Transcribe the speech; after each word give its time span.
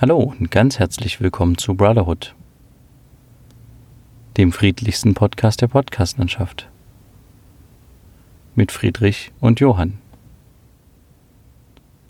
Hallo 0.00 0.18
und 0.38 0.50
ganz 0.50 0.78
herzlich 0.78 1.20
willkommen 1.20 1.58
zu 1.58 1.74
Brotherhood, 1.74 2.34
dem 4.36 4.52
friedlichsten 4.52 5.14
Podcast 5.14 5.60
der 5.60 5.68
Podcastlandschaft. 5.68 6.68
Mit 8.54 8.72
Friedrich 8.72 9.30
und 9.40 9.60
Johann. 9.60 9.98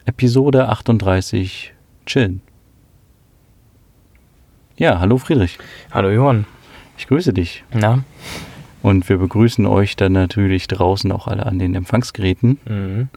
Episode 0.05 0.69
38 0.69 1.75
Chillen. 2.07 2.43
Ja, 4.77 4.99
hallo 5.01 5.19
Friedrich. 5.19 5.59
Hallo 5.91 6.11
Johann. 6.11 6.47
Ich 6.97 7.07
grüße 7.09 7.33
dich. 7.33 7.65
Na? 7.73 8.05
Und 8.83 9.09
wir 9.09 9.19
begrüßen 9.19 9.67
euch 9.67 9.97
dann 9.97 10.13
natürlich 10.13 10.69
draußen 10.69 11.11
auch 11.13 11.27
alle 11.27 11.45
an 11.45 11.59
den 11.59 11.75
Empfangsgeräten 11.75 12.59
Mhm. 12.67 13.09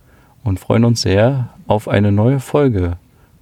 und 0.43 0.59
freuen 0.59 0.83
uns 0.83 1.01
sehr 1.01 1.49
auf 1.67 1.87
eine 1.87 2.11
neue 2.11 2.39
Folge 2.39 2.97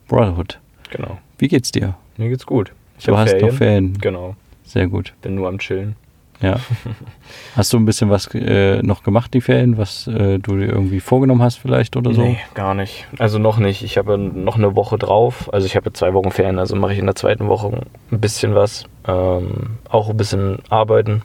Brotherhood. 0.07 0.59
Genau. 0.91 1.17
Wie 1.37 1.47
geht's 1.47 1.71
dir? 1.71 1.95
Mir 2.17 2.29
geht's 2.29 2.45
gut. 2.45 2.71
Ich 2.99 3.05
Du 3.05 3.17
hast 3.17 3.35
noch 3.41 3.51
Ferien. 3.51 3.97
Genau. 3.99 4.35
Sehr 4.63 4.87
gut. 4.87 5.13
Bin 5.21 5.35
nur 5.35 5.47
am 5.47 5.57
Chillen. 5.59 5.95
Ja. 6.41 6.59
Hast 7.55 7.71
du 7.71 7.77
ein 7.77 7.85
bisschen 7.85 8.09
was 8.09 8.27
äh, 8.33 8.81
noch 8.81 9.03
gemacht, 9.03 9.33
die 9.33 9.41
Ferien, 9.41 9.77
was 9.77 10.07
äh, 10.07 10.39
du 10.39 10.57
dir 10.57 10.69
irgendwie 10.69 10.99
vorgenommen 10.99 11.43
hast 11.43 11.57
vielleicht 11.57 11.95
oder 11.95 12.13
so? 12.13 12.21
Nee, 12.21 12.39
gar 12.55 12.73
nicht. 12.73 13.05
Also 13.19 13.37
noch 13.37 13.59
nicht. 13.59 13.83
Ich 13.83 13.97
habe 13.97 14.17
noch 14.17 14.55
eine 14.55 14.75
Woche 14.75 14.97
drauf. 14.97 15.53
Also 15.53 15.67
ich 15.67 15.75
habe 15.75 15.93
zwei 15.93 16.13
Wochen 16.15 16.31
Ferien, 16.31 16.57
also 16.57 16.75
mache 16.75 16.93
ich 16.93 16.99
in 16.99 17.05
der 17.05 17.15
zweiten 17.15 17.47
Woche 17.47 17.83
ein 18.11 18.19
bisschen 18.19 18.55
was. 18.55 18.85
Ähm, 19.07 19.77
auch 19.87 20.09
ein 20.09 20.17
bisschen 20.17 20.59
arbeiten. 20.69 21.21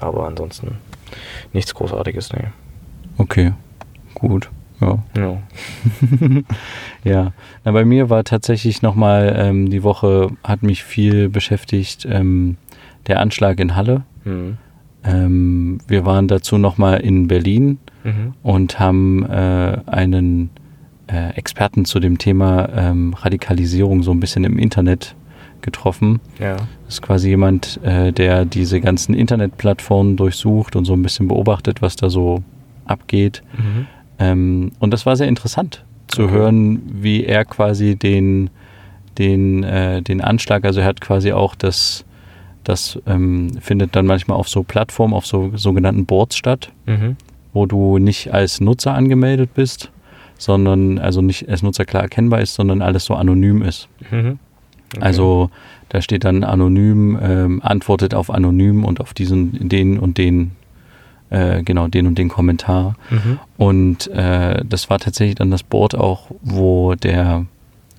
Aber 0.00 0.26
ansonsten 0.26 0.78
nichts 1.52 1.74
Großartiges, 1.74 2.32
nee. 2.32 2.46
Okay, 3.18 3.52
gut. 4.14 4.48
Ja. 4.84 4.98
Ja. 5.16 5.38
ja. 7.04 7.32
Na, 7.64 7.72
bei 7.72 7.84
mir 7.84 8.10
war 8.10 8.24
tatsächlich 8.24 8.82
nochmal, 8.82 9.34
ähm, 9.38 9.70
die 9.70 9.82
Woche 9.82 10.30
hat 10.42 10.62
mich 10.62 10.84
viel 10.84 11.28
beschäftigt, 11.28 12.06
ähm, 12.10 12.56
der 13.06 13.20
Anschlag 13.20 13.60
in 13.60 13.76
Halle. 13.76 14.02
Mhm. 14.24 14.56
Ähm, 15.04 15.78
wir 15.86 16.06
waren 16.06 16.28
dazu 16.28 16.58
nochmal 16.58 17.00
in 17.00 17.28
Berlin 17.28 17.78
Mhm. 18.04 18.34
und 18.42 18.78
haben 18.78 19.24
äh, 19.24 19.78
einen 19.86 20.50
äh, 21.06 21.30
Experten 21.36 21.86
zu 21.86 22.00
dem 22.00 22.18
Thema 22.18 22.68
ähm, 22.76 23.14
Radikalisierung 23.14 24.02
so 24.02 24.10
ein 24.10 24.20
bisschen 24.20 24.44
im 24.44 24.58
Internet 24.58 25.14
getroffen. 25.62 26.20
Ja. 26.38 26.56
Das 26.56 26.66
ist 26.96 27.02
quasi 27.02 27.28
jemand, 27.30 27.80
äh, 27.82 28.12
der 28.12 28.44
diese 28.44 28.82
ganzen 28.82 29.14
Internetplattformen 29.14 30.16
durchsucht 30.18 30.76
und 30.76 30.84
so 30.84 30.92
ein 30.92 31.00
bisschen 31.02 31.28
beobachtet, 31.28 31.80
was 31.80 31.96
da 31.96 32.10
so 32.10 32.42
abgeht. 32.84 33.42
Mhm. 33.56 33.86
Ähm, 34.18 34.72
und 34.78 34.92
das 34.92 35.06
war 35.06 35.16
sehr 35.16 35.28
interessant 35.28 35.84
zu 36.08 36.24
Okay. 36.24 36.32
hören, 36.32 36.82
wie 36.92 37.24
er 37.24 37.44
quasi 37.44 37.96
den, 37.96 38.50
den, 39.18 39.64
äh, 39.64 40.02
den 40.02 40.20
Anschlag, 40.20 40.64
also 40.64 40.80
er 40.80 40.86
hat 40.86 41.00
quasi 41.00 41.32
auch 41.32 41.54
das, 41.54 42.04
das 42.62 42.98
ähm, 43.06 43.52
findet 43.60 43.96
dann 43.96 44.06
manchmal 44.06 44.38
auf 44.38 44.48
so 44.48 44.62
Plattformen, 44.62 45.14
auf 45.14 45.26
so 45.26 45.50
sogenannten 45.56 46.06
Boards 46.06 46.36
statt, 46.36 46.70
Mhm. 46.86 47.16
wo 47.52 47.66
du 47.66 47.98
nicht 47.98 48.32
als 48.32 48.60
Nutzer 48.60 48.94
angemeldet 48.94 49.50
bist, 49.54 49.90
sondern 50.38 50.98
also 50.98 51.22
nicht 51.22 51.48
als 51.48 51.62
Nutzer 51.62 51.84
klar 51.84 52.02
erkennbar 52.02 52.40
ist, 52.40 52.54
sondern 52.54 52.82
alles 52.82 53.04
so 53.04 53.14
anonym 53.14 53.62
ist. 53.62 53.88
Mhm. 54.10 54.38
Okay. 54.94 55.00
Also 55.02 55.50
da 55.88 56.00
steht 56.00 56.24
dann 56.24 56.44
anonym, 56.44 57.18
ähm, 57.22 57.60
antwortet 57.62 58.14
auf 58.14 58.30
anonym 58.30 58.84
und 58.84 59.00
auf 59.00 59.14
diesen, 59.14 59.68
den 59.68 59.98
und 59.98 60.18
den, 60.18 60.52
äh, 61.34 61.62
genau, 61.64 61.88
den 61.88 62.06
und 62.06 62.16
den 62.16 62.28
Kommentar. 62.28 62.94
Mhm. 63.10 63.38
Und 63.56 64.06
äh, 64.08 64.64
das 64.64 64.88
war 64.88 65.00
tatsächlich 65.00 65.34
dann 65.34 65.50
das 65.50 65.64
Board 65.64 65.96
auch, 65.96 66.30
wo 66.42 66.94
der 66.94 67.46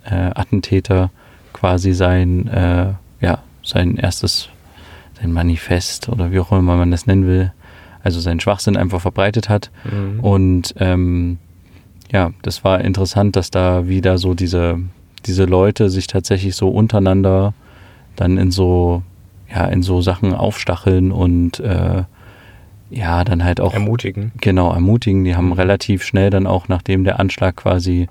äh, 0.05 0.31
Attentäter 0.33 1.11
quasi 1.51 1.93
sein, 1.93 2.47
äh, 2.47 2.93
ja, 3.19 3.39
sein 3.61 3.97
erstes, 3.97 4.49
sein 5.19 5.33
Manifest 5.33 6.07
oder 6.07 6.31
wie 6.31 6.39
auch 6.39 6.51
immer 6.53 6.77
man 6.77 6.91
das 6.91 7.07
nennen 7.07 7.27
will, 7.27 7.51
also 8.03 8.21
seinen 8.21 8.39
Schwachsinn 8.39 8.77
einfach 8.77 9.01
verbreitet 9.01 9.49
hat. 9.49 9.69
Mhm. 9.83 10.19
Und 10.21 10.75
ähm, 10.77 11.37
ja, 12.11 12.31
das 12.41 12.63
war 12.63 12.79
interessant, 12.81 13.35
dass 13.35 13.51
da 13.51 13.89
wieder 13.89 14.17
so 14.17 14.33
diese, 14.33 14.79
diese 15.25 15.43
Leute 15.43 15.89
sich 15.89 16.07
tatsächlich 16.07 16.55
so 16.55 16.69
untereinander 16.69 17.53
dann 18.15 18.37
in 18.37 18.51
so, 18.51 19.03
ja, 19.53 19.65
in 19.65 19.83
so 19.83 20.01
Sachen 20.01 20.33
aufstacheln 20.33 21.11
und 21.11 21.59
äh, 21.59 22.03
ja, 22.89 23.23
dann 23.23 23.43
halt 23.43 23.59
auch 23.59 23.73
Ermutigen. 23.73 24.31
genau 24.41 24.71
ermutigen. 24.73 25.23
Die 25.23 25.35
haben 25.35 25.47
Mhm. 25.47 25.53
relativ 25.53 26.03
schnell 26.03 26.29
dann 26.29 26.47
auch, 26.47 26.67
nachdem 26.67 27.03
der 27.03 27.19
Anschlag 27.19 27.55
quasi 27.55 28.07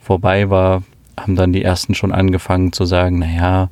vorbei 0.00 0.48
war, 0.50 0.82
haben 1.18 1.36
dann 1.36 1.52
die 1.52 1.62
ersten 1.62 1.94
schon 1.94 2.12
angefangen 2.12 2.72
zu 2.72 2.84
sagen, 2.84 3.18
naja, 3.18 3.68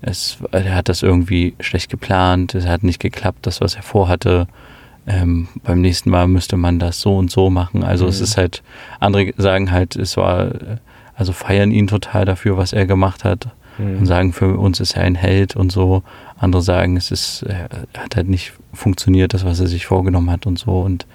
es, 0.00 0.38
er 0.52 0.74
hat 0.76 0.88
das 0.88 1.02
irgendwie 1.02 1.54
schlecht 1.60 1.90
geplant, 1.90 2.54
es 2.54 2.66
hat 2.66 2.82
nicht 2.84 3.00
geklappt, 3.00 3.40
das, 3.46 3.60
was 3.60 3.74
er 3.74 3.82
vorhatte. 3.82 4.46
Ähm, 5.06 5.48
beim 5.64 5.80
nächsten 5.80 6.10
Mal 6.10 6.28
müsste 6.28 6.56
man 6.56 6.78
das 6.78 7.00
so 7.00 7.16
und 7.16 7.30
so 7.30 7.50
machen. 7.50 7.82
Also 7.82 8.06
es 8.06 8.18
Mhm. 8.18 8.24
ist 8.24 8.36
halt, 8.36 8.62
andere 9.00 9.32
sagen 9.36 9.70
halt, 9.72 9.96
es 9.96 10.16
war, 10.16 10.50
also 11.16 11.32
feiern 11.32 11.70
ihn 11.72 11.86
total 11.88 12.24
dafür, 12.24 12.56
was 12.56 12.72
er 12.72 12.86
gemacht 12.86 13.24
hat 13.24 13.48
Mhm. 13.78 13.98
und 13.98 14.06
sagen, 14.06 14.32
für 14.32 14.58
uns 14.58 14.80
ist 14.80 14.96
er 14.96 15.02
ein 15.04 15.14
Held 15.14 15.56
und 15.56 15.72
so. 15.72 16.02
Andere 16.38 16.62
sagen, 16.62 16.96
es 16.96 17.10
ist, 17.10 17.42
er 17.42 17.68
hat 17.96 18.16
halt 18.16 18.28
nicht 18.28 18.52
funktioniert, 18.72 19.34
das, 19.34 19.44
was 19.44 19.60
er 19.60 19.66
sich 19.66 19.86
vorgenommen 19.86 20.30
hat 20.30 20.46
und 20.46 20.58
so. 20.58 20.80
Und 20.80 21.06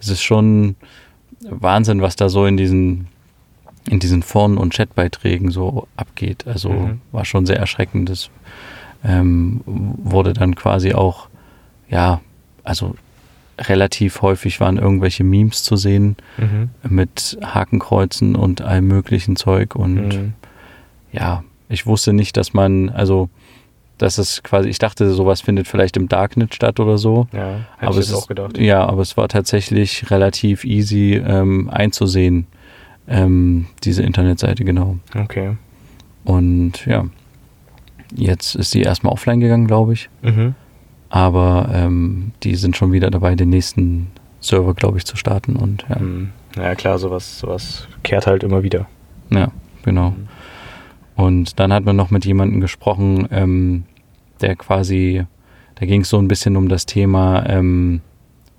es 0.00 0.08
ist 0.08 0.22
schon 0.22 0.76
Wahnsinn, 1.48 2.00
was 2.02 2.16
da 2.16 2.28
so 2.28 2.46
in 2.46 2.56
diesen, 2.56 3.06
in 3.88 3.98
diesen 4.00 4.22
Foren 4.22 4.56
und 4.56 4.72
Chatbeiträgen 4.74 5.50
so 5.50 5.86
abgeht. 5.96 6.46
Also 6.46 6.70
Mhm. 6.70 7.00
war 7.12 7.24
schon 7.24 7.46
sehr 7.46 7.58
erschreckend. 7.58 8.08
Das 8.08 8.30
ähm, 9.04 9.60
wurde 9.66 10.32
dann 10.32 10.54
quasi 10.54 10.94
auch, 10.94 11.28
ja, 11.90 12.20
also 12.62 12.94
relativ 13.58 14.22
häufig 14.22 14.58
waren 14.60 14.78
irgendwelche 14.78 15.22
Memes 15.22 15.62
zu 15.62 15.76
sehen 15.76 16.16
Mhm. 16.38 16.70
mit 16.88 17.38
Hakenkreuzen 17.44 18.34
und 18.34 18.62
allem 18.62 18.88
möglichen 18.88 19.36
Zeug 19.36 19.76
und 19.76 19.94
Mhm. 20.08 20.32
ja, 21.12 21.44
ich 21.68 21.86
wusste 21.86 22.12
nicht, 22.12 22.36
dass 22.36 22.52
man, 22.54 22.90
also, 22.90 23.28
dass 23.98 24.18
es 24.18 24.42
quasi, 24.42 24.68
ich 24.68 24.78
dachte, 24.78 25.10
sowas 25.12 25.40
findet 25.40 25.66
vielleicht 25.68 25.96
im 25.96 26.08
Darknet 26.08 26.54
statt 26.54 26.80
oder 26.80 26.98
so. 26.98 27.26
Ja, 27.32 27.60
aber 27.80 27.92
ich 27.92 28.08
es 28.08 28.14
auch 28.14 28.26
gedacht. 28.26 28.58
Ja, 28.58 28.84
aber 28.86 29.02
es 29.02 29.16
war 29.16 29.28
tatsächlich 29.28 30.10
relativ 30.10 30.64
easy 30.64 31.14
ähm, 31.24 31.70
einzusehen, 31.70 32.46
ähm, 33.06 33.66
diese 33.84 34.02
Internetseite, 34.02 34.64
genau. 34.64 34.96
Okay. 35.14 35.56
Und 36.24 36.86
ja, 36.86 37.04
jetzt 38.14 38.54
ist 38.54 38.70
sie 38.70 38.82
erstmal 38.82 39.12
offline 39.12 39.40
gegangen, 39.40 39.66
glaube 39.66 39.92
ich. 39.92 40.08
Mhm. 40.22 40.54
Aber 41.10 41.68
ähm, 41.72 42.32
die 42.42 42.56
sind 42.56 42.76
schon 42.76 42.92
wieder 42.92 43.10
dabei, 43.10 43.34
den 43.36 43.50
nächsten 43.50 44.08
Server, 44.40 44.74
glaube 44.74 44.98
ich, 44.98 45.04
zu 45.04 45.16
starten. 45.16 45.56
Und 45.56 45.84
ja, 45.88 45.98
Mhm. 45.98 46.30
Ja 46.56 46.74
klar, 46.76 46.98
sowas, 46.98 47.38
sowas 47.40 47.88
kehrt 48.04 48.26
halt 48.28 48.42
immer 48.44 48.62
wieder. 48.62 48.86
ja 49.30 49.48
genau. 49.82 50.10
Mhm. 50.10 50.28
Und 51.16 51.58
dann 51.60 51.72
hat 51.72 51.84
man 51.84 51.96
noch 51.96 52.10
mit 52.10 52.24
jemandem 52.24 52.60
gesprochen, 52.60 53.28
ähm, 53.30 53.84
der 54.40 54.56
quasi, 54.56 55.24
da 55.76 55.86
ging 55.86 56.00
es 56.02 56.08
so 56.08 56.18
ein 56.18 56.28
bisschen 56.28 56.56
um 56.56 56.68
das 56.68 56.86
Thema, 56.86 57.48
ähm, 57.48 58.00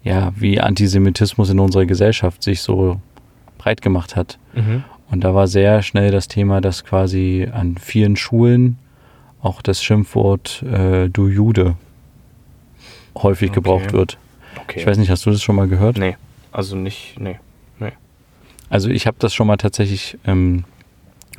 ja, 0.03 0.31
wie 0.35 0.61
Antisemitismus 0.61 1.49
in 1.49 1.59
unserer 1.59 1.85
Gesellschaft 1.85 2.43
sich 2.43 2.61
so 2.61 3.01
breit 3.57 3.81
gemacht 3.81 4.15
hat. 4.15 4.37
Mhm. 4.53 4.83
Und 5.11 5.23
da 5.23 5.35
war 5.35 5.47
sehr 5.47 5.81
schnell 5.81 6.11
das 6.11 6.27
Thema, 6.27 6.61
dass 6.61 6.83
quasi 6.83 7.47
an 7.51 7.77
vielen 7.77 8.15
Schulen 8.15 8.77
auch 9.41 9.61
das 9.61 9.83
Schimpfwort 9.83 10.63
äh, 10.63 11.09
du 11.09 11.27
Jude 11.27 11.75
häufig 13.17 13.49
Okay. 13.49 13.55
gebraucht 13.55 13.93
wird. 13.93 14.17
Okay. 14.61 14.79
Ich 14.79 14.87
weiß 14.87 14.97
nicht, 14.97 15.09
hast 15.09 15.25
du 15.25 15.31
das 15.31 15.43
schon 15.43 15.55
mal 15.55 15.67
gehört? 15.67 15.97
Nee, 15.97 16.15
also 16.51 16.75
nicht, 16.75 17.19
nee. 17.19 17.37
Also 18.67 18.89
ich 18.89 19.05
habe 19.05 19.15
das 19.19 19.31
schon 19.33 19.45
mal 19.45 19.57
tatsächlich 19.57 20.17
ähm, 20.25 20.63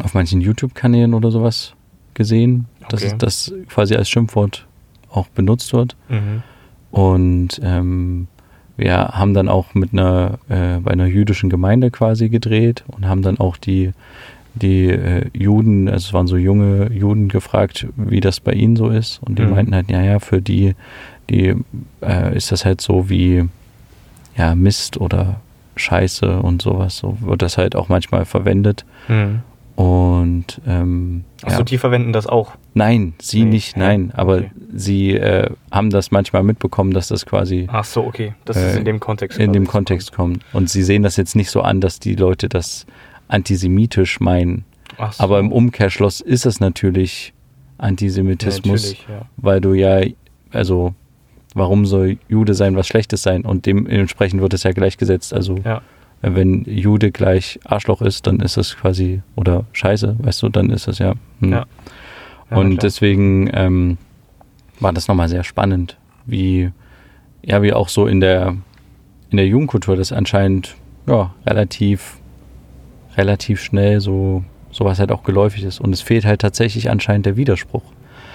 auf 0.02 0.14
manchen 0.14 0.40
YouTube-Kanälen 0.40 1.14
oder 1.14 1.30
sowas 1.30 1.72
gesehen, 2.14 2.66
dass 2.88 3.02
Okay. 3.04 3.14
das 3.18 3.52
quasi 3.68 3.94
als 3.94 4.08
Schimpfwort 4.08 4.66
auch 5.10 5.28
benutzt 5.28 5.72
wird. 5.72 5.96
Mhm. 6.08 6.42
Und 6.90 7.60
ähm, 7.62 8.28
wir 8.76 8.94
haben 8.96 9.34
dann 9.34 9.48
auch 9.48 9.74
mit 9.74 9.92
einer, 9.92 10.38
äh, 10.48 10.78
bei 10.78 10.90
einer 10.92 11.06
jüdischen 11.06 11.50
Gemeinde 11.50 11.90
quasi 11.90 12.28
gedreht 12.28 12.84
und 12.88 13.06
haben 13.06 13.22
dann 13.22 13.38
auch 13.38 13.56
die, 13.56 13.92
die 14.54 14.86
äh, 14.88 15.28
Juden, 15.34 15.88
also 15.88 16.08
es 16.08 16.12
waren 16.14 16.26
so 16.26 16.36
junge 16.36 16.90
Juden 16.92 17.28
gefragt, 17.28 17.86
wie 17.96 18.20
das 18.20 18.40
bei 18.40 18.52
ihnen 18.52 18.76
so 18.76 18.88
ist. 18.88 19.20
Und 19.22 19.38
die 19.38 19.42
Mhm. 19.42 19.50
meinten 19.50 19.74
halt, 19.74 19.90
ja, 19.90 20.02
ja, 20.02 20.18
für 20.18 20.40
die, 20.40 20.74
die 21.28 21.54
äh, 22.02 22.36
ist 22.36 22.52
das 22.52 22.64
halt 22.64 22.80
so 22.80 23.08
wie 23.10 23.44
ja, 24.36 24.54
Mist 24.54 24.98
oder 25.00 25.40
Scheiße 25.76 26.40
und 26.40 26.62
sowas. 26.62 26.98
So 26.98 27.16
wird 27.20 27.42
das 27.42 27.58
halt 27.58 27.76
auch 27.76 27.88
manchmal 27.88 28.24
verwendet. 28.24 28.84
Mhm. 29.08 29.40
Und 29.76 30.60
ähm, 30.66 31.24
Achso, 31.42 31.58
ja. 31.58 31.64
die 31.64 31.76
verwenden 31.78 32.12
das 32.14 32.26
auch. 32.26 32.52
nein, 32.74 33.12
sie 33.20 33.44
Nee, 33.44 33.50
nicht, 33.50 33.76
nein. 33.76 34.10
Aber 34.14 34.36
Okay. 34.38 34.50
sie 34.74 35.10
äh, 35.12 35.50
haben 35.70 35.90
das 35.90 36.10
manchmal 36.10 36.42
mitbekommen, 36.42 36.92
dass 36.92 37.08
das 37.08 37.26
quasi 37.26 37.68
Ach 37.70 37.84
so, 37.84 38.04
okay. 38.04 38.34
Das 38.46 38.56
ist 38.56 38.74
Äh, 38.74 38.78
in 38.78 38.84
dem 38.86 39.00
Kontext. 39.00 39.38
in 39.38 39.52
dem 39.52 39.66
Kontext 39.66 40.12
kommt. 40.12 40.42
Und 40.54 40.70
sie 40.70 40.82
sehen 40.82 41.02
das 41.02 41.16
jetzt 41.16 41.36
nicht 41.36 41.50
so 41.50 41.60
an, 41.60 41.80
dass 41.82 42.00
die 42.00 42.14
Leute 42.14 42.48
das 42.48 42.86
antisemitisch 43.28 44.18
meinen. 44.20 44.64
Ach 44.96 45.12
so. 45.12 45.22
Aber 45.22 45.38
im 45.40 45.52
Umkehrschluss 45.52 46.20
ist 46.22 46.46
es 46.46 46.58
natürlich 46.58 47.34
Antisemitismus, 47.78 48.82
Natürlich, 48.82 49.06
ja. 49.08 49.26
weil 49.36 49.60
du 49.60 49.74
ja, 49.74 50.00
also 50.52 50.94
warum 51.54 51.84
soll 51.84 52.16
Jude 52.28 52.54
sein, 52.54 52.76
was 52.76 52.86
Schlechtes 52.86 53.22
sein? 53.22 53.44
Und 53.44 53.66
dementsprechend 53.66 54.40
wird 54.40 54.54
es 54.54 54.62
ja 54.62 54.72
gleichgesetzt. 54.72 55.34
Also 55.34 55.56
Ja. 55.64 55.82
Wenn 56.22 56.64
Jude 56.64 57.12
gleich 57.12 57.60
Arschloch 57.64 58.02
ist, 58.02 58.26
dann 58.26 58.40
ist 58.40 58.56
es 58.56 58.76
quasi, 58.76 59.22
oder 59.34 59.64
Scheiße, 59.72 60.16
weißt 60.18 60.42
du, 60.42 60.48
dann 60.48 60.70
ist 60.70 60.88
es 60.88 60.98
ja. 60.98 61.14
hm. 61.40 61.52
Ja. 61.52 61.66
Ja, 62.50 62.58
und 62.58 62.70
klar. 62.70 62.80
deswegen 62.82 63.50
ähm, 63.52 63.98
war 64.78 64.92
das 64.92 65.08
nochmal 65.08 65.28
sehr 65.28 65.42
spannend, 65.42 65.96
wie, 66.26 66.70
ja, 67.42 67.62
wie 67.62 67.72
auch 67.72 67.88
so 67.88 68.06
in 68.06 68.20
der, 68.20 68.56
in 69.30 69.36
der 69.36 69.46
Jugendkultur 69.46 69.96
das 69.96 70.12
anscheinend, 70.12 70.76
ja, 71.08 71.34
relativ, 71.44 72.18
relativ 73.16 73.60
schnell 73.60 74.00
so, 74.00 74.44
sowas 74.70 74.98
halt 74.98 75.10
auch 75.10 75.24
geläufig 75.24 75.64
ist. 75.64 75.80
Und 75.80 75.92
es 75.92 76.02
fehlt 76.02 76.24
halt 76.24 76.40
tatsächlich 76.40 76.90
anscheinend 76.90 77.26
der 77.26 77.36
Widerspruch. 77.36 77.82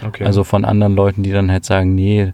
Okay. 0.06 0.26
Also 0.26 0.44
von 0.44 0.66
anderen 0.66 0.96
Leuten, 0.96 1.24
die 1.24 1.32
dann 1.32 1.52
halt 1.52 1.64
sagen, 1.64 1.96
nee, 1.96 2.34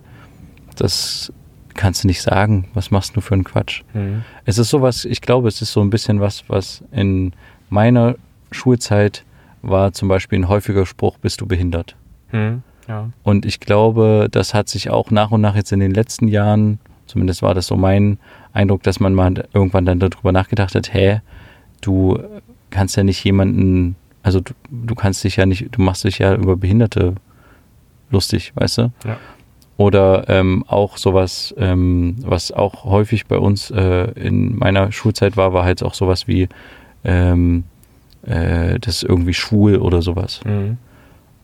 das 0.75 1.31
kannst 1.77 2.03
du 2.03 2.07
nicht 2.07 2.21
sagen, 2.21 2.67
was 2.73 2.91
machst 2.91 3.15
du 3.15 3.21
für 3.21 3.35
einen 3.35 3.45
Quatsch? 3.45 3.83
Mhm. 3.93 4.23
Es 4.43 4.57
ist 4.57 4.69
sowas, 4.69 5.05
ich 5.05 5.21
glaube, 5.21 5.47
es 5.47 5.61
ist 5.61 5.71
so 5.71 5.81
ein 5.81 5.89
bisschen 5.89 6.19
was, 6.19 6.43
was 6.49 6.83
in 6.91 7.31
meiner 7.69 8.15
Schulzeit 8.51 9.23
war 9.61 9.93
zum 9.93 10.09
Beispiel 10.09 10.39
ein 10.39 10.49
häufiger 10.49 10.85
Spruch, 10.85 11.17
bist 11.17 11.39
du 11.39 11.45
behindert? 11.45 11.95
Mhm. 12.31 12.63
Ja. 12.87 13.09
Und 13.23 13.45
ich 13.45 13.59
glaube, 13.59 14.27
das 14.31 14.53
hat 14.53 14.69
sich 14.69 14.89
auch 14.89 15.11
nach 15.11 15.31
und 15.31 15.41
nach 15.41 15.55
jetzt 15.55 15.71
in 15.71 15.79
den 15.79 15.91
letzten 15.91 16.27
Jahren, 16.27 16.79
zumindest 17.05 17.41
war 17.41 17.53
das 17.53 17.67
so 17.67 17.75
mein 17.75 18.17
Eindruck, 18.53 18.83
dass 18.83 18.99
man 18.99 19.13
mal 19.13 19.47
irgendwann 19.53 19.85
dann 19.85 19.99
darüber 19.99 20.31
nachgedacht 20.31 20.75
hat, 20.75 20.93
hä, 20.93 21.21
du 21.81 22.17
kannst 22.69 22.95
ja 22.95 23.03
nicht 23.03 23.23
jemanden, 23.23 23.95
also 24.23 24.39
du, 24.39 24.53
du 24.69 24.95
kannst 24.95 25.23
dich 25.23 25.35
ja 25.35 25.45
nicht, 25.45 25.67
du 25.71 25.81
machst 25.81 26.03
dich 26.03 26.19
ja 26.19 26.33
über 26.33 26.55
Behinderte 26.55 27.15
lustig, 28.09 28.53
weißt 28.55 28.77
du? 28.79 28.91
Ja. 29.05 29.17
Oder 29.77 30.25
ähm, 30.27 30.63
auch 30.67 30.97
sowas, 30.97 31.53
ähm, 31.57 32.15
was 32.21 32.51
auch 32.51 32.83
häufig 32.83 33.27
bei 33.27 33.37
uns 33.37 33.69
äh, 33.69 34.11
in 34.19 34.57
meiner 34.57 34.91
Schulzeit 34.91 35.37
war, 35.37 35.53
war 35.53 35.65
halt 35.65 35.83
auch 35.83 35.93
sowas 35.93 36.27
wie 36.27 36.49
ähm, 37.03 37.63
äh, 38.23 38.79
das 38.79 38.97
ist 38.97 39.03
irgendwie 39.03 39.33
schwul 39.33 39.77
oder 39.77 40.01
sowas. 40.01 40.41
Mhm. 40.45 40.77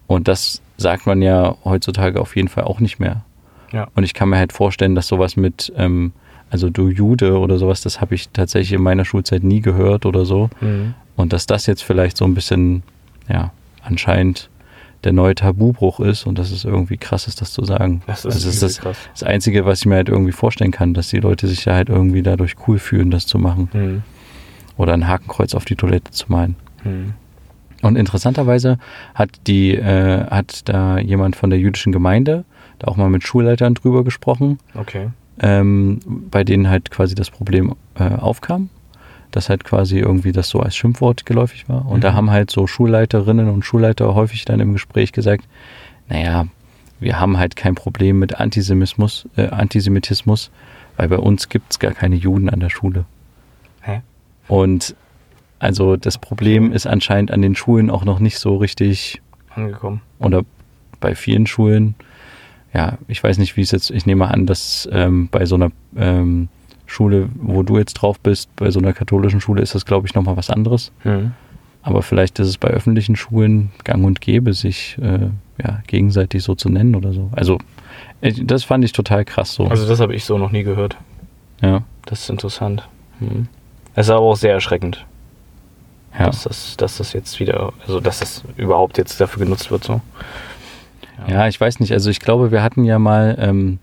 Und 0.08 0.28
das 0.28 0.62
sagt 0.78 1.06
man 1.06 1.22
ja 1.22 1.56
heutzutage 1.64 2.20
auf 2.20 2.36
jeden 2.36 2.48
Fall 2.48 2.64
auch 2.66 2.80
nicht 2.80 3.00
mehr. 3.00 3.24
Ja. 3.72 3.88
Und 3.96 4.04
ich 4.04 4.14
kann 4.14 4.30
mir 4.30 4.38
halt 4.38 4.54
vorstellen, 4.54 4.96
dass 4.96 5.08
sowas 5.08 5.36
mit, 5.36 5.72
ähm, 5.78 6.12
also 6.50 6.70
du 6.70 6.90
Jude 6.90 7.40
oder 7.40 7.58
sowas, 7.58 7.82
das 7.82 8.02
habe 8.02 8.16
ich 8.16 8.30
tatsächlich 8.30 8.74
in 8.74 8.84
meiner 8.84 9.06
Schulzeit 9.06 9.44
nie 9.44 9.62
gehört 9.62 10.06
oder 10.06 10.26
so. 10.26 10.50
Mhm. 10.62 10.94
Und 11.16 11.34
dass 11.34 11.46
das 11.46 11.66
jetzt 11.68 11.84
vielleicht 11.84 12.18
so 12.18 12.26
ein 12.26 12.34
bisschen, 12.34 12.84
ja, 13.30 13.52
anscheinend 13.84 14.50
der 15.04 15.14
neue 15.14 15.36
Tabubruch 15.36 16.00
ist 16.00 16.26
und 16.26 16.38
dass 16.40 16.52
es 16.52 16.64
irgendwie 16.66 16.98
krass 16.98 17.28
ist, 17.28 17.42
das 17.42 17.52
zu 17.52 17.64
sagen. 17.66 18.02
Das 18.08 18.20
ist, 18.20 18.26
also 18.26 18.38
das, 18.38 18.54
ist 18.56 18.64
das, 18.64 18.78
krass. 18.80 18.98
das 19.14 19.24
Einzige, 19.24 19.66
was 19.66 19.80
ich 19.80 19.86
mir 19.86 19.96
halt 19.96 20.10
irgendwie 20.10 20.32
vorstellen 20.32 20.72
kann, 20.72 20.94
dass 20.94 21.10
die 21.10 21.20
Leute 21.20 21.48
sich 21.48 21.66
ja 21.66 21.74
halt 21.74 21.90
irgendwie 21.90 22.22
dadurch 22.24 22.56
cool 22.68 22.80
fühlen, 22.80 23.12
das 23.12 23.26
zu 23.28 23.38
machen. 23.40 23.70
Mhm. 23.74 24.04
Oder 24.78 24.94
ein 24.94 25.08
Hakenkreuz 25.08 25.54
auf 25.54 25.66
die 25.66 25.76
Toilette 25.76 26.12
zu 26.12 26.32
malen. 26.32 26.56
Mhm. 26.84 27.14
Und 27.82 27.98
interessanterweise 27.98 28.80
hat 29.14 29.30
die, 29.46 29.76
äh, 29.76 30.26
hat 30.28 30.70
da 30.70 30.98
jemand 30.98 31.36
von 31.36 31.50
der 31.50 31.60
jüdischen 31.60 31.92
Gemeinde 31.92 32.46
da 32.80 32.88
auch 32.88 32.96
mal 32.96 33.10
mit 33.10 33.24
Schulleitern 33.24 33.74
drüber 33.74 34.04
gesprochen, 34.06 34.58
Okay. 34.74 35.10
ähm, 35.40 36.00
bei 36.32 36.44
denen 36.46 36.70
halt 36.70 36.92
quasi 36.92 37.14
das 37.14 37.30
Problem 37.30 37.76
äh, 37.96 38.16
aufkam, 38.16 38.70
dass 39.36 39.50
halt 39.50 39.64
quasi 39.64 40.00
irgendwie 40.00 40.32
das 40.32 40.48
so 40.50 40.60
als 40.60 40.76
Schimpfwort 40.76 41.26
geläufig 41.26 41.68
war. 41.68 41.86
Und 41.88 42.04
da 42.04 42.12
Mhm. 42.12 42.16
haben 42.16 42.32
halt 42.32 42.52
so 42.52 42.68
Schulleiterinnen 42.68 43.50
und 43.50 43.64
Schulleiter 43.66 44.14
häufig 44.16 44.46
dann 44.46 44.60
im 44.60 44.74
Gespräch 44.74 45.12
gesagt, 45.12 45.46
naja, 46.10 46.48
wir 47.00 47.20
haben 47.20 47.38
halt 47.38 47.56
kein 47.56 47.76
Problem 47.76 48.20
mit 48.20 48.40
Antisemitismus, 48.40 49.28
äh, 49.36 49.48
Antisemitismus, 49.48 50.52
weil 50.96 51.10
bei 51.10 51.18
uns 51.18 51.50
gibt 51.50 51.72
es 51.72 51.80
gar 51.80 51.92
keine 51.92 52.16
Juden 52.16 52.50
an 52.50 52.60
der 52.60 52.70
Schule. 52.70 53.06
Hä? 53.82 54.02
Und 54.48 54.96
also 55.60 55.96
das 55.98 56.18
Problem 56.18 56.72
ist 56.72 56.88
anscheinend 56.88 57.32
an 57.32 57.42
den 57.42 57.56
Schulen 57.56 57.90
auch 57.90 58.06
noch 58.06 58.20
nicht 58.20 58.38
so 58.40 58.58
richtig 58.58 59.22
Angekommen. 59.56 60.02
oder 60.20 60.44
bei 61.00 61.16
vielen 61.16 61.48
Schulen. 61.48 61.96
Ja, 62.74 62.98
ich 63.08 63.24
weiß 63.24 63.38
nicht, 63.38 63.56
wie 63.56 63.62
es 63.62 63.72
jetzt, 63.72 63.92
ich 63.92 64.06
nehme 64.06 64.28
an, 64.30 64.46
dass 64.46 64.88
ähm, 64.92 65.28
bei 65.32 65.46
so 65.46 65.56
einer 65.56 65.70
ähm, 65.96 66.50
Schule, 66.94 67.30
wo 67.36 67.63
du 67.63 67.78
jetzt 67.78 67.95
drauf 67.95 68.19
bist, 68.19 68.56
bei 68.56 68.69
so 68.72 68.80
einer 68.80 68.94
katholischen 68.94 69.42
Schule 69.42 69.62
ist 69.62 69.75
das, 69.75 69.86
glaube 69.86 70.07
ich, 70.07 70.13
nochmal 70.13 70.38
was 70.38 70.50
anderes. 70.50 70.92
Mhm. 71.04 71.31
Aber 71.81 72.01
vielleicht 72.01 72.40
ist 72.40 72.48
es 72.48 72.57
bei 72.57 72.69
öffentlichen 72.69 73.16
Schulen 73.16 73.72
gang 73.84 74.06
und 74.06 74.22
gäbe, 74.22 74.54
sich 74.54 74.98
äh, 75.01 75.30
ja, 75.62 75.81
gegenseitig 75.88 76.44
so 76.44 76.56
zu 76.56 76.69
nennen 76.69 76.95
oder 76.95 77.12
so. 77.12 77.30
Also, 77.34 77.57
das 78.22 78.63
fand 78.63 78.86
ich 78.86 78.94
total 78.94 79.25
krass 79.25 79.54
so. 79.54 79.66
Also 79.68 79.86
das 79.88 80.00
habe 80.00 80.16
ich 80.16 80.24
so 80.24 80.38
noch 80.38 80.51
nie 80.51 80.63
gehört. 80.63 80.95
ja, 81.62 81.84
Das 82.06 82.22
ist 82.22 82.30
interessant. 82.30 82.88
Mhm. 83.19 83.48
Es 83.96 84.07
ist 84.07 84.12
aber 84.12 84.22
auch 84.22 84.36
sehr 84.36 84.54
erschreckend, 84.54 85.06
ja. 86.18 86.28
dass, 86.28 86.44
das, 86.44 86.78
dass 86.78 86.98
das 86.98 87.12
jetzt 87.13 87.39
wieder, 87.39 87.74
also 87.81 88.00
dass 88.00 88.19
das 88.19 88.44
überhaupt 88.56 88.98
jetzt 88.98 89.19
dafür 89.19 89.44
genutzt 89.44 89.69
wird 89.69 89.84
so. 89.84 90.00
Ja, 91.28 91.48
ich 91.48 91.60
weiß 91.60 91.80
nicht. 91.80 91.92
Also 91.92 92.10
ich 92.10 92.19
glaube, 92.19 92.51
wir 92.51 92.63
hatten 92.63 92.84
ja 92.86 92.98
mal 92.98 93.38
ähm, 93.39 93.80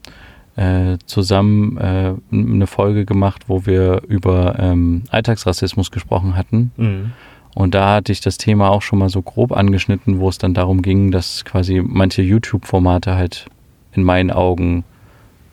äh, 0.60 0.98
zusammen 1.06 1.76
äh, 1.78 2.12
eine 2.32 2.66
Folge 2.66 3.04
gemacht, 3.06 3.44
wo 3.48 3.64
wir 3.66 4.02
über 4.08 4.58
ähm, 4.58 5.02
Alltagsrassismus 5.10 5.90
gesprochen 5.90 6.36
hatten. 6.36 6.70
Mhm. 6.76 7.12
Und 7.54 7.74
da 7.74 7.94
hatte 7.94 8.12
ich 8.12 8.20
das 8.20 8.36
Thema 8.38 8.68
auch 8.70 8.82
schon 8.82 8.98
mal 8.98 9.08
so 9.08 9.22
grob 9.22 9.52
angeschnitten, 9.52 10.20
wo 10.20 10.28
es 10.28 10.38
dann 10.38 10.54
darum 10.54 10.82
ging, 10.82 11.10
dass 11.10 11.44
quasi 11.44 11.82
manche 11.84 12.22
YouTube-Formate 12.22 13.14
halt 13.16 13.46
in 13.92 14.04
meinen 14.04 14.30
Augen 14.30 14.84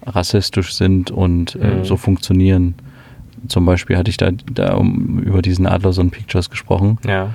rassistisch 0.05 0.73
sind 0.75 1.09
und 1.11 1.55
äh, 1.55 1.77
Mhm. 1.79 1.85
so 1.85 1.97
funktionieren. 1.97 2.75
Zum 3.47 3.65
Beispiel 3.65 3.97
hatte 3.97 4.09
ich 4.09 4.17
da, 4.17 4.31
da 4.51 4.75
um, 4.75 5.19
über 5.19 5.41
diesen 5.41 5.65
Adlers 5.67 5.97
und 5.99 6.11
Pictures 6.11 6.49
gesprochen, 6.49 6.97
Ja. 7.05 7.33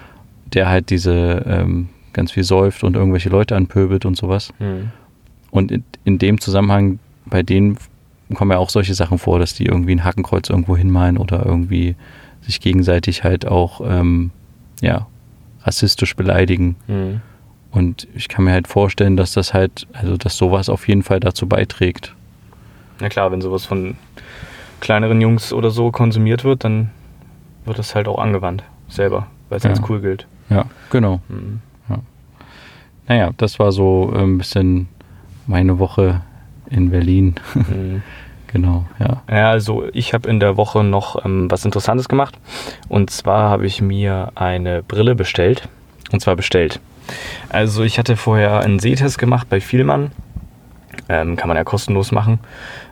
der 0.53 0.69
halt 0.69 0.91
diese 0.91 1.45
ähm, 1.47 1.89
ganz 2.13 2.33
viel 2.33 2.45
säuft 2.45 2.85
und 2.85 2.97
irgendwelche 2.97 3.31
Leute 3.31 3.57
anpöbelt 3.57 4.05
und 4.05 4.17
sowas. 4.17 4.53
Mhm. 4.59 4.91
Und 5.51 5.71
in, 5.73 5.85
in 6.05 6.19
dem 6.19 6.41
Zusammenhang, 6.41 6.99
bei 7.27 7.43
denen 7.43 7.79
kommen 8.35 8.51
ja 8.51 8.59
auch 8.59 8.71
solche 8.71 8.95
Sachen 8.95 9.19
vor, 9.19 9.39
dass 9.39 9.55
die 9.55 9.67
irgendwie 9.67 9.95
ein 9.95 10.05
Hakenkreuz 10.05 10.49
irgendwo 10.49 10.77
hinmalen 10.77 11.19
oder 11.19 11.45
irgendwie 11.45 11.97
sich 12.41 12.61
gegenseitig 12.61 13.25
halt 13.25 13.47
auch 13.47 13.81
ähm, 13.85 14.31
ja, 14.81 15.07
rassistisch 15.63 16.17
beleidigen. 16.17 16.77
Mhm. 16.89 17.21
Und 17.71 18.07
ich 18.15 18.29
kann 18.29 18.45
mir 18.45 18.53
halt 18.53 18.69
vorstellen, 18.69 19.17
dass 19.17 19.33
das 19.33 19.55
halt, 19.55 19.87
also 19.93 20.17
dass 20.17 20.37
sowas 20.37 20.69
auf 20.69 20.89
jeden 20.89 21.03
Fall 21.03 21.21
dazu 21.21 21.47
beiträgt. 21.47 22.15
Na 23.01 23.09
klar, 23.09 23.31
wenn 23.33 23.41
sowas 23.41 23.65
von 23.65 23.97
kleineren 24.81 25.21
Jungs 25.21 25.53
oder 25.53 25.71
so 25.71 25.91
konsumiert 25.91 26.45
wird, 26.45 26.65
dann 26.65 26.91
wird 27.65 27.79
es 27.79 27.95
halt 27.95 28.09
auch 28.09 28.19
angewandt, 28.19 28.65
selber, 28.89 29.27
weil 29.49 29.59
es 29.59 29.65
Ja. 29.65 29.71
als 29.71 29.81
cool 29.89 30.01
gilt. 30.01 30.27
Ja, 30.51 30.67
genau. 30.91 31.21
Mhm. 31.29 31.61
Naja, 33.09 33.31
das 33.37 33.59
war 33.59 33.73
so 33.73 34.13
äh, 34.15 34.21
ein 34.23 34.39
bisschen 34.39 34.89
meine 35.47 35.79
Woche 35.81 36.21
in 36.73 36.91
Berlin. 36.91 37.35
Mhm. 37.55 38.03
genau, 38.49 38.87
ja. 38.99 39.23
Ja, 39.31 39.51
also 39.51 39.85
ich 39.93 40.15
habe 40.15 40.29
in 40.29 40.41
der 40.41 40.57
Woche 40.57 40.83
noch 40.83 41.25
ähm, 41.25 41.51
was 41.51 41.65
Interessantes 41.65 42.09
gemacht. 42.09 42.39
Und 42.89 43.11
zwar 43.11 43.51
habe 43.51 43.67
ich 43.67 43.81
mir 43.81 44.33
eine 44.35 44.83
Brille 44.83 45.15
bestellt. 45.15 45.69
Und 46.11 46.21
zwar 46.21 46.37
bestellt. 46.37 46.81
Also 47.49 47.83
ich 47.83 47.99
hatte 47.99 48.17
vorher 48.17 48.61
einen 48.61 48.79
Sehtest 48.79 49.19
gemacht 49.19 49.49
bei 49.49 49.61
Vielmann. 49.61 50.13
Ähm, 51.09 51.37
kann 51.37 51.49
man 51.49 51.57
ja 51.57 51.65
kostenlos 51.65 52.13
machen. 52.13 52.39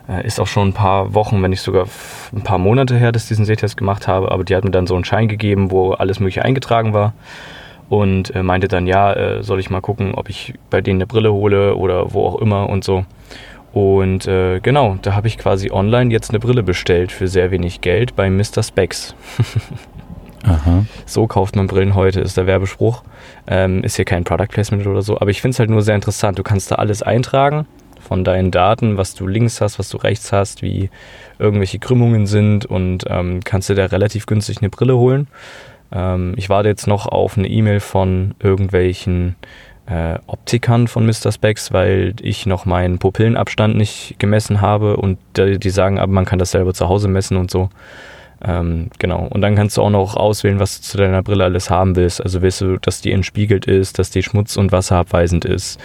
Äh, 0.09 0.25
ist 0.25 0.39
auch 0.39 0.47
schon 0.47 0.69
ein 0.69 0.73
paar 0.73 1.13
Wochen, 1.13 1.41
wenn 1.41 1.51
nicht 1.51 1.61
sogar 1.61 1.85
ein 2.33 2.43
paar 2.43 2.57
Monate 2.57 2.97
her, 2.97 3.11
dass 3.11 3.23
ich 3.23 3.29
diesen 3.29 3.45
Sehtest 3.45 3.77
gemacht 3.77 4.07
habe. 4.07 4.31
Aber 4.31 4.43
die 4.43 4.55
hat 4.55 4.63
mir 4.63 4.71
dann 4.71 4.87
so 4.87 4.95
einen 4.95 5.05
Schein 5.05 5.27
gegeben, 5.27 5.71
wo 5.71 5.93
alles 5.93 6.19
Mögliche 6.19 6.43
eingetragen 6.43 6.93
war. 6.93 7.13
Und 7.89 8.33
äh, 8.35 8.43
meinte 8.43 8.67
dann, 8.67 8.87
ja, 8.87 9.13
äh, 9.13 9.43
soll 9.43 9.59
ich 9.59 9.69
mal 9.69 9.81
gucken, 9.81 10.15
ob 10.15 10.29
ich 10.29 10.53
bei 10.69 10.81
denen 10.81 10.97
eine 10.97 11.07
Brille 11.07 11.31
hole 11.31 11.75
oder 11.75 12.13
wo 12.13 12.25
auch 12.25 12.41
immer 12.41 12.69
und 12.69 12.83
so. 12.83 13.05
Und 13.73 14.27
äh, 14.27 14.59
genau, 14.59 14.97
da 15.01 15.15
habe 15.15 15.27
ich 15.27 15.37
quasi 15.37 15.71
online 15.71 16.11
jetzt 16.11 16.29
eine 16.29 16.39
Brille 16.39 16.63
bestellt 16.63 17.11
für 17.11 17.27
sehr 17.27 17.51
wenig 17.51 17.81
Geld 17.81 18.15
bei 18.15 18.29
Mr. 18.29 18.63
Specs. 18.63 19.15
Aha. 20.43 20.85
So 21.05 21.27
kauft 21.27 21.55
man 21.55 21.67
Brillen 21.67 21.95
heute, 21.95 22.19
ist 22.19 22.35
der 22.35 22.47
Werbespruch. 22.47 23.03
Ähm, 23.47 23.83
ist 23.83 23.95
hier 23.95 24.05
kein 24.05 24.23
Product 24.23 24.47
Placement 24.49 24.85
oder 24.87 25.01
so, 25.01 25.19
aber 25.19 25.29
ich 25.29 25.41
finde 25.41 25.53
es 25.53 25.59
halt 25.59 25.69
nur 25.69 25.83
sehr 25.83 25.95
interessant. 25.95 26.37
Du 26.39 26.43
kannst 26.43 26.71
da 26.71 26.75
alles 26.75 27.01
eintragen 27.03 27.65
von 27.99 28.23
deinen 28.23 28.51
Daten, 28.51 28.97
was 28.97 29.13
du 29.13 29.27
links 29.27 29.61
hast, 29.61 29.79
was 29.79 29.89
du 29.89 29.97
rechts 29.97 30.33
hast, 30.33 30.61
wie 30.61 30.89
irgendwelche 31.39 31.79
Krümmungen 31.79 32.25
sind 32.25 32.65
und 32.65 33.05
ähm, 33.07 33.41
kannst 33.43 33.69
dir 33.69 33.75
da 33.75 33.85
relativ 33.85 34.25
günstig 34.25 34.57
eine 34.59 34.69
Brille 34.69 34.97
holen. 34.97 35.27
Ähm, 35.91 36.33
ich 36.35 36.49
warte 36.49 36.69
jetzt 36.69 36.87
noch 36.87 37.05
auf 37.05 37.37
eine 37.37 37.47
E-Mail 37.47 37.79
von 37.79 38.33
irgendwelchen 38.39 39.35
äh, 39.91 40.19
Optikern 40.25 40.87
von 40.87 41.05
Mr. 41.05 41.31
Specs, 41.33 41.73
weil 41.73 42.15
ich 42.21 42.45
noch 42.45 42.65
meinen 42.65 42.97
Pupillenabstand 42.97 43.75
nicht 43.75 44.15
gemessen 44.19 44.61
habe 44.61 44.95
und 44.95 45.17
die, 45.35 45.59
die 45.59 45.69
sagen, 45.69 45.99
aber 45.99 46.13
man 46.13 46.23
kann 46.23 46.39
das 46.39 46.51
selber 46.51 46.73
zu 46.73 46.87
Hause 46.87 47.09
messen 47.09 47.35
und 47.35 47.51
so. 47.51 47.69
Ähm, 48.43 48.89
genau. 48.99 49.27
Und 49.29 49.41
dann 49.41 49.55
kannst 49.55 49.75
du 49.75 49.81
auch 49.81 49.89
noch 49.89 50.15
auswählen, 50.15 50.59
was 50.59 50.77
du 50.77 50.83
zu 50.83 50.97
deiner 50.97 51.21
Brille 51.21 51.43
alles 51.43 51.69
haben 51.69 51.95
willst. 51.97 52.23
Also 52.23 52.41
willst 52.41 52.61
du, 52.61 52.77
dass 52.77 53.01
die 53.01 53.11
entspiegelt 53.11 53.65
ist, 53.65 53.99
dass 53.99 54.09
die 54.09 54.23
schmutz- 54.23 54.55
und 54.55 54.71
wasserabweisend 54.71 55.43
ist, 55.43 55.79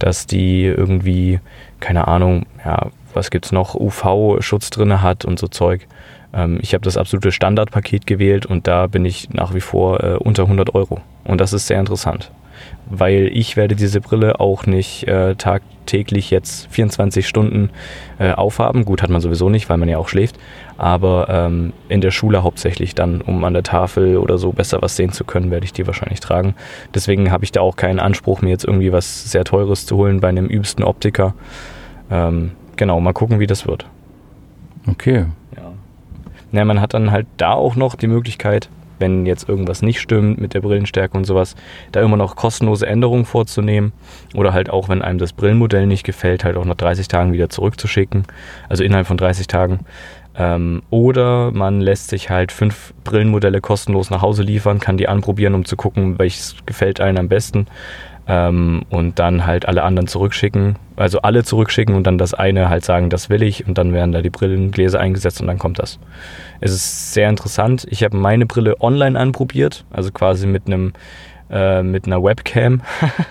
dass 0.00 0.26
die 0.26 0.64
irgendwie, 0.64 1.38
keine 1.78 2.08
Ahnung, 2.08 2.46
ja, 2.64 2.88
was 3.14 3.30
gibt's 3.30 3.52
noch, 3.52 3.76
UV-Schutz 3.76 4.70
drin 4.70 5.00
hat 5.00 5.24
und 5.24 5.38
so 5.38 5.46
Zeug. 5.46 5.86
Ähm, 6.34 6.58
ich 6.60 6.74
habe 6.74 6.82
das 6.82 6.96
absolute 6.96 7.30
Standardpaket 7.30 8.06
gewählt 8.06 8.46
und 8.46 8.66
da 8.66 8.88
bin 8.88 9.04
ich 9.04 9.30
nach 9.30 9.54
wie 9.54 9.60
vor 9.60 10.02
äh, 10.02 10.16
unter 10.16 10.42
100 10.42 10.74
Euro. 10.74 11.00
Und 11.22 11.40
das 11.40 11.52
ist 11.52 11.68
sehr 11.68 11.78
interessant 11.78 12.32
weil 12.86 13.30
ich 13.32 13.56
werde 13.56 13.74
diese 13.74 14.00
Brille 14.00 14.40
auch 14.40 14.66
nicht 14.66 15.06
äh, 15.08 15.34
tagtäglich 15.36 16.30
jetzt 16.30 16.68
24 16.70 17.26
Stunden 17.26 17.70
äh, 18.18 18.32
aufhaben. 18.32 18.84
Gut, 18.84 19.02
hat 19.02 19.10
man 19.10 19.20
sowieso 19.20 19.48
nicht, 19.48 19.68
weil 19.68 19.78
man 19.78 19.88
ja 19.88 19.98
auch 19.98 20.08
schläft, 20.08 20.38
aber 20.76 21.28
ähm, 21.28 21.72
in 21.88 22.00
der 22.00 22.10
Schule 22.10 22.42
hauptsächlich 22.42 22.94
dann, 22.94 23.20
um 23.20 23.42
an 23.44 23.54
der 23.54 23.62
Tafel 23.62 24.16
oder 24.18 24.38
so 24.38 24.52
besser 24.52 24.82
was 24.82 24.96
sehen 24.96 25.12
zu 25.12 25.24
können, 25.24 25.50
werde 25.50 25.64
ich 25.64 25.72
die 25.72 25.86
wahrscheinlich 25.86 26.20
tragen. 26.20 26.54
Deswegen 26.94 27.30
habe 27.30 27.44
ich 27.44 27.52
da 27.52 27.60
auch 27.60 27.76
keinen 27.76 28.00
Anspruch, 28.00 28.42
mir 28.42 28.50
jetzt 28.50 28.64
irgendwie 28.64 28.92
was 28.92 29.30
sehr 29.30 29.44
Teures 29.44 29.86
zu 29.86 29.96
holen 29.96 30.20
bei 30.20 30.28
einem 30.28 30.46
übsten 30.46 30.84
Optiker. 30.84 31.34
Ähm, 32.10 32.52
genau, 32.76 33.00
mal 33.00 33.12
gucken, 33.12 33.40
wie 33.40 33.46
das 33.46 33.66
wird. 33.66 33.86
Okay. 34.86 35.26
Ja. 35.56 35.72
ja, 36.52 36.64
man 36.64 36.80
hat 36.80 36.92
dann 36.92 37.10
halt 37.10 37.26
da 37.38 37.52
auch 37.52 37.76
noch 37.76 37.94
die 37.94 38.06
Möglichkeit, 38.06 38.68
wenn 38.98 39.26
jetzt 39.26 39.48
irgendwas 39.48 39.82
nicht 39.82 40.00
stimmt 40.00 40.40
mit 40.40 40.54
der 40.54 40.60
Brillenstärke 40.60 41.16
und 41.16 41.24
sowas, 41.24 41.54
da 41.92 42.00
immer 42.00 42.16
noch 42.16 42.36
kostenlose 42.36 42.86
Änderungen 42.86 43.24
vorzunehmen. 43.24 43.92
Oder 44.34 44.52
halt 44.52 44.70
auch, 44.70 44.88
wenn 44.88 45.02
einem 45.02 45.18
das 45.18 45.32
Brillenmodell 45.32 45.86
nicht 45.86 46.04
gefällt, 46.04 46.44
halt 46.44 46.56
auch 46.56 46.64
nach 46.64 46.74
30 46.74 47.08
Tagen 47.08 47.32
wieder 47.32 47.48
zurückzuschicken, 47.48 48.24
also 48.68 48.84
innerhalb 48.84 49.06
von 49.06 49.16
30 49.16 49.46
Tagen. 49.46 49.80
Ähm, 50.36 50.82
oder 50.90 51.52
man 51.52 51.80
lässt 51.80 52.08
sich 52.08 52.30
halt 52.30 52.50
fünf 52.50 52.92
Brillenmodelle 53.04 53.60
kostenlos 53.60 54.10
nach 54.10 54.22
Hause 54.22 54.42
liefern, 54.42 54.80
kann 54.80 54.96
die 54.96 55.08
anprobieren, 55.08 55.54
um 55.54 55.64
zu 55.64 55.76
gucken, 55.76 56.18
welches 56.18 56.56
gefällt 56.66 57.00
einem 57.00 57.18
am 57.18 57.28
besten 57.28 57.66
ähm, 58.26 58.82
und 58.90 59.18
dann 59.18 59.46
halt 59.46 59.66
alle 59.66 59.82
anderen 59.82 60.06
zurückschicken, 60.06 60.76
also 60.96 61.20
alle 61.20 61.44
zurückschicken 61.44 61.94
und 61.94 62.06
dann 62.06 62.18
das 62.18 62.34
eine 62.34 62.68
halt 62.68 62.84
sagen, 62.84 63.10
das 63.10 63.28
will 63.28 63.42
ich 63.42 63.66
und 63.66 63.76
dann 63.76 63.92
werden 63.92 64.12
da 64.12 64.22
die 64.22 64.30
Brillengläser 64.30 65.00
eingesetzt 65.00 65.40
und 65.40 65.46
dann 65.46 65.58
kommt 65.58 65.78
das. 65.78 65.98
Es 66.60 66.72
ist 66.72 67.12
sehr 67.12 67.28
interessant. 67.28 67.86
Ich 67.90 68.02
habe 68.02 68.16
meine 68.16 68.46
Brille 68.46 68.80
online 68.80 69.18
anprobiert, 69.18 69.84
also 69.90 70.10
quasi 70.10 70.46
mit 70.46 70.66
einem 70.66 70.92
äh, 71.50 71.82
mit 71.82 72.06
einer 72.06 72.22
Webcam. 72.22 72.80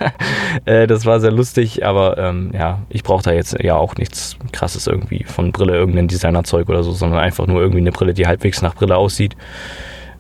äh, 0.65 0.85
das 0.85 1.05
war 1.05 1.19
sehr 1.19 1.31
lustig, 1.31 1.83
aber 1.83 2.17
ähm, 2.19 2.51
ja, 2.53 2.79
ich 2.89 3.03
brauche 3.03 3.23
da 3.23 3.31
jetzt 3.31 3.57
ja 3.59 3.75
auch 3.75 3.95
nichts 3.95 4.37
krasses 4.51 4.85
irgendwie 4.85 5.23
von 5.23 5.51
Brille, 5.51 5.73
irgendein 5.73 6.07
Designerzeug 6.07 6.69
oder 6.69 6.83
so, 6.83 6.91
sondern 6.91 7.19
einfach 7.19 7.47
nur 7.47 7.59
irgendwie 7.59 7.79
eine 7.79 7.91
Brille, 7.91 8.13
die 8.13 8.27
halbwegs 8.27 8.61
nach 8.61 8.75
Brille 8.75 8.95
aussieht 8.95 9.35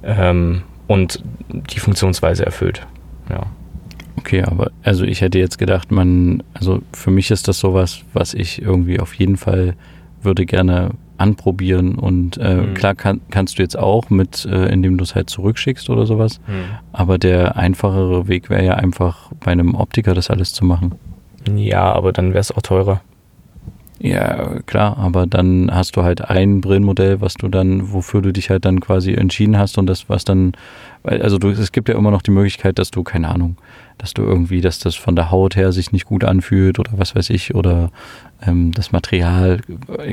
ähm, 0.03 0.63
und 0.87 1.23
die 1.49 1.79
Funktionsweise 1.79 2.45
erfüllt. 2.45 2.85
Ja. 3.29 3.43
Okay, 4.23 4.41
aber 4.41 4.71
also 4.83 5.03
ich 5.03 5.19
hätte 5.19 5.37
jetzt 5.37 5.57
gedacht, 5.57 5.91
man, 5.91 6.43
also 6.53 6.81
für 6.93 7.11
mich 7.11 7.29
ist 7.29 7.49
das 7.49 7.59
sowas, 7.59 8.03
was 8.13 8.33
ich 8.33 8.61
irgendwie 8.61 9.01
auf 9.01 9.13
jeden 9.15 9.35
Fall 9.35 9.75
würde 10.21 10.45
gerne 10.45 10.91
anprobieren 11.17 11.95
und 11.95 12.37
äh, 12.37 12.55
mhm. 12.55 12.73
klar 12.73 12.95
kann, 12.95 13.19
kannst 13.31 13.59
du 13.59 13.63
jetzt 13.63 13.77
auch 13.77 14.09
mit, 14.09 14.45
äh, 14.45 14.71
indem 14.71 14.97
du 14.97 15.03
es 15.03 15.13
halt 15.13 15.29
zurückschickst 15.29 15.89
oder 15.89 16.05
sowas, 16.05 16.39
mhm. 16.47 16.77
aber 16.93 17.17
der 17.17 17.57
einfachere 17.57 18.29
Weg 18.29 18.49
wäre 18.49 18.63
ja 18.63 18.75
einfach 18.75 19.29
bei 19.41 19.51
einem 19.51 19.75
Optiker 19.75 20.13
das 20.13 20.29
alles 20.29 20.53
zu 20.53 20.63
machen. 20.63 20.93
Ja, 21.53 21.91
aber 21.91 22.13
dann 22.13 22.29
wäre 22.29 22.39
es 22.39 22.53
auch 22.53 22.61
teurer. 22.61 23.01
Ja, 23.99 24.61
klar, 24.65 24.97
aber 24.97 25.27
dann 25.27 25.69
hast 25.69 25.97
du 25.97 26.03
halt 26.03 26.29
ein 26.29 26.61
Brillenmodell, 26.61 27.19
was 27.19 27.33
du 27.33 27.49
dann, 27.49 27.91
wofür 27.91 28.21
du 28.21 28.31
dich 28.31 28.49
halt 28.49 28.63
dann 28.63 28.79
quasi 28.79 29.13
entschieden 29.13 29.57
hast 29.57 29.77
und 29.77 29.87
das, 29.87 30.07
was 30.07 30.23
dann, 30.23 30.53
also 31.03 31.37
du, 31.37 31.49
es 31.49 31.73
gibt 31.73 31.89
ja 31.89 31.95
immer 31.95 32.11
noch 32.11 32.21
die 32.21 32.31
Möglichkeit, 32.31 32.79
dass 32.79 32.89
du, 32.89 33.03
keine 33.03 33.27
Ahnung, 33.27 33.57
dass 33.97 34.13
du 34.13 34.23
irgendwie, 34.23 34.61
dass 34.61 34.79
das 34.79 34.95
von 34.95 35.15
der 35.15 35.31
Haut 35.31 35.55
her 35.55 35.71
sich 35.71 35.91
nicht 35.91 36.05
gut 36.05 36.23
anfühlt 36.23 36.79
oder 36.79 36.91
was 36.97 37.15
weiß 37.15 37.29
ich, 37.29 37.55
oder 37.55 37.91
ähm, 38.45 38.71
das 38.71 38.91
Material, 38.91 39.61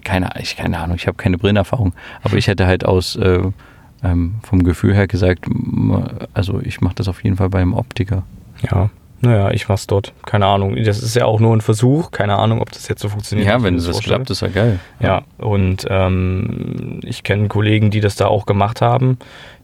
keine, 0.04 0.30
ich, 0.40 0.56
keine 0.56 0.78
Ahnung, 0.78 0.96
ich 0.96 1.06
habe 1.06 1.16
keine 1.16 1.38
Brillenerfahrung, 1.38 1.92
aber 2.22 2.36
ich 2.36 2.46
hätte 2.46 2.66
halt 2.66 2.84
aus 2.84 3.16
äh, 3.16 3.42
ähm, 4.02 4.36
vom 4.42 4.62
Gefühl 4.62 4.94
her 4.94 5.06
gesagt, 5.06 5.46
also 6.32 6.60
ich 6.60 6.80
mache 6.80 6.94
das 6.94 7.08
auf 7.08 7.22
jeden 7.22 7.36
Fall 7.36 7.50
beim 7.50 7.74
Optiker. 7.74 8.22
Ja, 8.70 8.90
naja, 9.20 9.50
ich 9.50 9.68
mach's 9.68 9.86
dort. 9.86 10.12
Keine 10.24 10.46
Ahnung. 10.46 10.76
Das 10.82 11.02
ist 11.02 11.14
ja 11.14 11.26
auch 11.26 11.40
nur 11.40 11.54
ein 11.54 11.60
Versuch. 11.60 12.10
Keine 12.10 12.36
Ahnung, 12.36 12.60
ob 12.62 12.72
das 12.72 12.88
jetzt 12.88 13.02
so 13.02 13.08
funktioniert. 13.08 13.48
Ja, 13.48 13.62
wenn 13.62 13.74
das, 13.74 13.86
das 13.86 14.00
klappt, 14.00 14.30
ist 14.30 14.40
ja 14.40 14.48
geil. 14.48 14.78
Ja, 14.98 15.22
und 15.38 15.86
ähm, 15.90 17.00
ich 17.02 17.22
kenne 17.22 17.48
Kollegen, 17.48 17.90
die 17.90 18.00
das 18.00 18.16
da 18.16 18.26
auch 18.26 18.46
gemacht 18.46 18.80
haben 18.80 19.18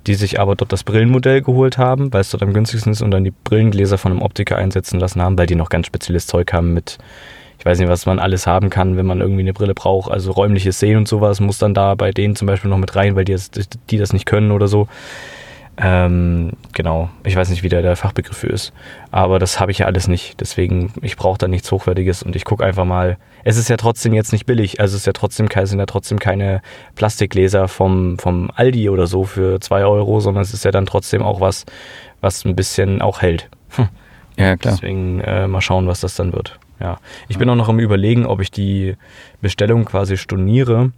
die 0.07 0.15
sich 0.15 0.39
aber 0.39 0.55
dort 0.55 0.73
das 0.73 0.85
Brillenmodell 0.85 1.43
geholt 1.43 1.79
haben, 1.79 2.13
weil 2.13 2.21
es 2.21 2.31
dort 2.31 2.43
am 2.43 2.53
günstigsten 2.53 2.93
ist 2.93 3.03
und 3.03 3.11
dann 3.11 3.25
die 3.25 3.33
Brillengläser 3.33 3.99
von 3.99 4.13
einem 4.13 4.23
Optiker 4.23 4.57
einsetzen 4.57 5.01
lassen 5.01 5.21
haben, 5.21 5.37
weil 5.37 5.47
die 5.47 5.57
noch 5.57 5.69
ganz 5.69 5.87
spezielles 5.87 6.27
Zeug 6.27 6.53
haben 6.53 6.73
mit, 6.73 6.99
ich 7.59 7.65
weiß 7.65 7.79
nicht, 7.79 7.89
was 7.89 8.07
man 8.07 8.19
alles 8.19 8.47
haben 8.47 8.71
kann, 8.71 8.97
wenn 8.97 9.07
man 9.07 9.21
irgendwie 9.21 9.41
eine 9.41 9.53
Brille 9.53 9.75
braucht. 9.75 10.11
Also 10.11 10.31
räumliches 10.31 10.79
Sehen 10.79 10.99
und 10.99 11.09
sowas 11.09 11.41
muss 11.41 11.59
dann 11.59 11.75
da 11.75 11.95
bei 11.95 12.13
denen 12.13 12.37
zum 12.37 12.47
Beispiel 12.47 12.71
noch 12.71 12.79
mit 12.79 12.95
rein, 12.95 13.17
weil 13.17 13.25
die 13.25 13.33
das, 13.33 13.51
die 13.51 13.99
das 13.99 14.13
nicht 14.13 14.27
können 14.27 14.53
oder 14.53 14.69
so. 14.69 14.89
Ähm, 15.79 16.53
genau, 16.73 17.11
ich 17.23 17.37
weiß 17.37 17.51
nicht, 17.51 17.63
wie 17.63 17.69
der, 17.69 17.83
der 17.83 17.97
Fachbegriff 17.97 18.39
für 18.39 18.47
ist. 18.47 18.73
Aber 19.11 19.39
das 19.39 19.61
habe 19.61 19.71
ich 19.71 19.79
ja 19.79 19.87
alles 19.87 20.09
nicht. 20.09 20.41
Deswegen, 20.41 20.93
ich 21.03 21.17
brauche 21.17 21.37
da 21.39 21.49
nichts 21.49 21.71
Hochwertiges 21.71 22.23
und 22.23 22.35
ich 22.35 22.45
gucke 22.45 22.65
einfach 22.65 22.85
mal. 22.85 23.19
Es 23.45 23.59
ist 23.59 23.69
ja 23.69 23.77
trotzdem 23.77 24.15
jetzt 24.15 24.33
nicht 24.33 24.47
billig. 24.47 24.81
Also 24.81 24.95
es 24.95 25.03
ist 25.03 25.07
ja 25.07 25.13
trotzdem, 25.13 25.49
sind 25.53 25.79
ja 25.79 25.87
trotzdem 25.87 26.19
keine 26.19 26.63
Plastikgläser 26.95 27.69
vom, 27.69 28.19
vom 28.19 28.51
Aldi 28.55 28.89
oder 28.89 29.07
so 29.07 29.25
für 29.25 29.61
zwei 29.61 29.85
Euro, 29.85 30.21
sondern 30.21 30.43
es 30.43 30.55
ist 30.55 30.65
ja 30.65 30.71
dann 30.71 30.87
trotzdem 30.87 31.23
auch 31.23 31.41
was, 31.41 31.67
was 32.21 32.45
ein 32.45 32.57
bisschen 32.57 33.03
auch 33.03 33.21
hält. 33.21 33.49
Hm. 33.71 33.89
Ja, 34.39 34.57
klar. 34.57 34.75
Deswegen 34.75 35.21
äh, 35.21 35.47
mal 35.47 35.61
schauen, 35.61 35.87
was 35.87 36.01
das 36.01 36.15
dann 36.15 36.33
wird. 36.33 36.59
Ja. 36.81 36.99
Ich 37.29 37.39
bin 37.39 37.49
auch 37.49 37.55
noch 37.55 37.69
am 37.69 37.81
überlegen, 37.81 38.27
ob 38.27 38.41
ich 38.41 38.51
die 38.51 38.97
Bestellung 39.41 39.85
quasi 39.85 40.17
storniere 40.17 40.93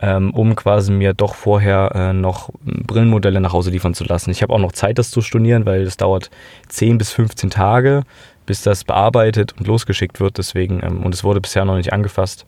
ähm, 0.00 0.32
um 0.32 0.54
quasi 0.56 0.92
mir 0.92 1.14
doch 1.14 1.34
vorher 1.34 1.92
äh, 1.94 2.12
noch 2.12 2.50
Brillenmodelle 2.62 3.40
nach 3.40 3.52
Hause 3.52 3.70
liefern 3.70 3.94
zu 3.94 4.04
lassen. 4.04 4.30
Ich 4.30 4.42
habe 4.42 4.52
auch 4.52 4.58
noch 4.58 4.72
Zeit, 4.72 4.98
das 4.98 5.10
zu 5.10 5.20
stornieren, 5.20 5.66
weil 5.66 5.82
es 5.82 5.96
dauert 5.96 6.30
10 6.68 6.98
bis 6.98 7.12
15 7.12 7.50
Tage, 7.50 8.04
bis 8.46 8.62
das 8.62 8.84
bearbeitet 8.84 9.54
und 9.58 9.66
losgeschickt 9.66 10.20
wird. 10.20 10.38
Deswegen, 10.38 10.80
ähm, 10.82 11.02
und 11.02 11.14
es 11.14 11.24
wurde 11.24 11.40
bisher 11.40 11.64
noch 11.64 11.76
nicht 11.76 11.92
angefasst. 11.92 12.46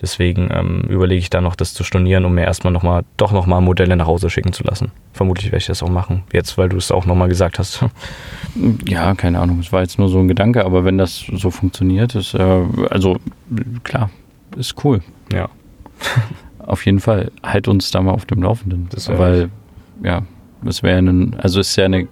Deswegen 0.00 0.50
ähm, 0.52 0.80
überlege 0.88 1.20
ich 1.20 1.30
da 1.30 1.40
noch, 1.40 1.54
das 1.54 1.72
zu 1.72 1.84
stornieren, 1.84 2.24
um 2.24 2.34
mir 2.34 2.44
erstmal 2.44 2.72
noch 2.72 2.82
mal, 2.82 3.04
doch 3.16 3.32
nochmal 3.32 3.60
Modelle 3.60 3.96
nach 3.96 4.06
Hause 4.06 4.28
schicken 4.28 4.52
zu 4.52 4.64
lassen. 4.64 4.90
Vermutlich 5.12 5.46
werde 5.46 5.58
ich 5.58 5.66
das 5.66 5.82
auch 5.82 5.88
machen, 5.88 6.24
jetzt, 6.32 6.58
weil 6.58 6.68
du 6.68 6.76
es 6.76 6.90
auch 6.90 7.06
nochmal 7.06 7.28
gesagt 7.28 7.58
hast. 7.58 7.84
Ja, 8.88 9.14
keine 9.14 9.40
Ahnung, 9.40 9.58
es 9.60 9.70
war 9.70 9.82
jetzt 9.82 9.98
nur 9.98 10.08
so 10.08 10.18
ein 10.18 10.28
Gedanke, 10.28 10.64
aber 10.64 10.86
wenn 10.86 10.96
das 10.96 11.26
so 11.30 11.50
funktioniert, 11.50 12.14
ist, 12.14 12.32
äh, 12.32 12.62
also 12.88 13.18
klar, 13.84 14.08
ist 14.56 14.82
cool. 14.82 15.02
Ja. 15.30 15.50
auf 16.66 16.84
jeden 16.84 17.00
Fall. 17.00 17.30
Halt 17.42 17.68
uns 17.68 17.90
da 17.90 18.02
mal 18.02 18.12
auf 18.12 18.26
dem 18.26 18.42
Laufenden. 18.42 18.88
Weil, 19.18 19.50
ja, 20.02 20.22
es 20.64 20.82
wäre 20.82 20.98
ein, 20.98 21.34
also 21.38 21.60
es 21.60 21.70
ist 21.70 21.76
ja 21.76 21.84
eine, 21.84 22.08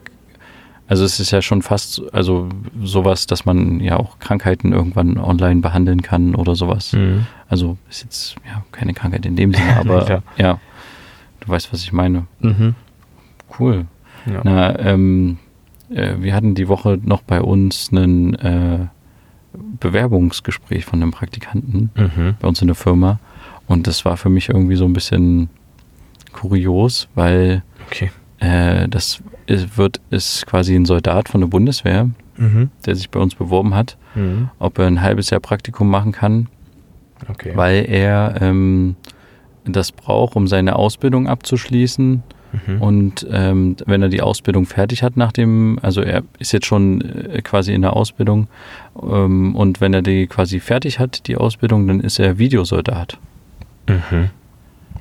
also 0.86 1.04
es 1.04 1.18
ist 1.18 1.30
ja 1.30 1.42
schon 1.42 1.62
fast, 1.62 2.02
also 2.12 2.48
sowas, 2.82 3.26
dass 3.26 3.44
man 3.44 3.80
ja 3.80 3.96
auch 3.96 4.18
Krankheiten 4.18 4.72
irgendwann 4.72 5.18
online 5.18 5.60
behandeln 5.60 6.02
kann 6.02 6.34
oder 6.34 6.54
sowas. 6.54 6.92
Mhm. 6.92 7.26
Also 7.48 7.76
ist 7.88 8.02
jetzt 8.02 8.36
ja 8.46 8.64
keine 8.72 8.94
Krankheit 8.94 9.26
in 9.26 9.36
dem 9.36 9.52
Sinne, 9.52 9.76
aber 9.78 10.22
ja. 10.36 10.60
du 11.40 11.48
weißt, 11.48 11.72
was 11.72 11.82
ich 11.82 11.92
meine. 11.92 12.26
Mhm. 12.40 12.74
Cool. 13.58 13.86
Ja. 14.26 14.40
Na, 14.44 14.78
ähm, 14.78 15.38
äh, 15.90 16.14
wir 16.18 16.34
hatten 16.34 16.54
die 16.54 16.68
Woche 16.68 16.98
noch 17.02 17.22
bei 17.22 17.40
uns 17.40 17.90
einen 17.92 18.34
äh, 18.34 18.86
Bewerbungsgespräch 19.80 20.84
von 20.84 21.02
einem 21.02 21.12
Praktikanten 21.12 21.90
mhm. 21.94 22.36
bei 22.40 22.48
uns 22.48 22.60
in 22.60 22.68
der 22.68 22.74
Firma. 22.74 23.20
Und 23.66 23.86
das 23.86 24.04
war 24.04 24.16
für 24.16 24.28
mich 24.28 24.48
irgendwie 24.48 24.76
so 24.76 24.84
ein 24.84 24.92
bisschen 24.92 25.48
kurios, 26.32 27.08
weil 27.14 27.62
okay. 27.86 28.10
äh, 28.40 28.88
das 28.88 29.22
ist, 29.46 29.78
wird, 29.78 30.00
ist 30.10 30.46
quasi 30.46 30.74
ein 30.74 30.84
Soldat 30.84 31.28
von 31.28 31.40
der 31.40 31.48
Bundeswehr, 31.48 32.10
mhm. 32.36 32.70
der 32.84 32.96
sich 32.96 33.10
bei 33.10 33.20
uns 33.20 33.34
beworben 33.34 33.74
hat, 33.74 33.96
mhm. 34.14 34.50
ob 34.58 34.78
er 34.78 34.86
ein 34.86 35.00
halbes 35.00 35.30
Jahr 35.30 35.40
Praktikum 35.40 35.88
machen 35.88 36.12
kann, 36.12 36.48
okay. 37.28 37.52
weil 37.54 37.86
er 37.88 38.36
ähm, 38.40 38.96
das 39.64 39.92
braucht, 39.92 40.36
um 40.36 40.46
seine 40.46 40.76
Ausbildung 40.76 41.26
abzuschließen. 41.26 42.22
Mhm. 42.66 42.82
Und 42.82 43.26
ähm, 43.30 43.76
wenn 43.86 44.02
er 44.02 44.08
die 44.08 44.22
Ausbildung 44.22 44.66
fertig 44.66 45.02
hat 45.02 45.16
nach 45.16 45.32
dem, 45.32 45.78
also 45.82 46.02
er 46.02 46.22
ist 46.38 46.52
jetzt 46.52 46.66
schon 46.66 47.00
äh, 47.00 47.42
quasi 47.42 47.72
in 47.72 47.82
der 47.82 47.94
Ausbildung 47.94 48.46
ähm, 49.02 49.56
und 49.56 49.80
wenn 49.80 49.92
er 49.92 50.02
die 50.02 50.28
quasi 50.28 50.60
fertig 50.60 51.00
hat, 51.00 51.26
die 51.26 51.36
Ausbildung, 51.36 51.88
dann 51.88 52.00
ist 52.00 52.20
er 52.20 52.38
Videosoldat. 52.38 53.18
Mhm. 53.88 54.30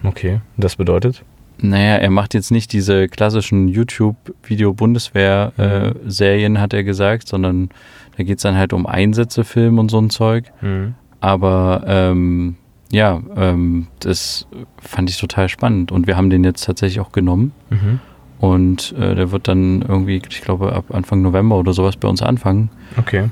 Okay, 0.03 0.41
das 0.57 0.75
bedeutet? 0.75 1.23
Naja, 1.59 1.95
er 1.95 2.09
macht 2.09 2.33
jetzt 2.33 2.51
nicht 2.51 2.73
diese 2.73 3.07
klassischen 3.07 3.69
YouTube-Video-Bundeswehr-Serien, 3.69 6.53
mhm. 6.53 6.59
hat 6.59 6.73
er 6.73 6.83
gesagt, 6.83 7.27
sondern 7.27 7.69
da 8.17 8.23
geht 8.23 8.37
es 8.37 8.43
dann 8.43 8.57
halt 8.57 8.73
um 8.73 8.85
Einsätze, 8.85 9.43
Film 9.43 9.79
und 9.79 9.89
so 9.89 9.99
ein 9.99 10.09
Zeug. 10.09 10.51
Mhm. 10.61 10.95
Aber 11.21 11.83
ähm, 11.87 12.57
ja, 12.91 13.21
ähm, 13.35 13.87
das 13.99 14.47
fand 14.81 15.09
ich 15.09 15.17
total 15.17 15.49
spannend. 15.49 15.91
Und 15.91 16.05
wir 16.05 16.17
haben 16.17 16.29
den 16.29 16.43
jetzt 16.43 16.65
tatsächlich 16.65 16.99
auch 16.99 17.11
genommen. 17.11 17.53
Mhm. 17.69 17.99
Und 18.39 18.93
äh, 18.99 19.15
der 19.15 19.31
wird 19.31 19.47
dann 19.47 19.83
irgendwie, 19.83 20.21
ich 20.29 20.41
glaube, 20.41 20.73
ab 20.73 20.85
Anfang 20.89 21.21
November 21.21 21.57
oder 21.57 21.71
sowas 21.71 21.95
bei 21.95 22.09
uns 22.09 22.21
anfangen. 22.21 22.69
Okay. 22.97 23.29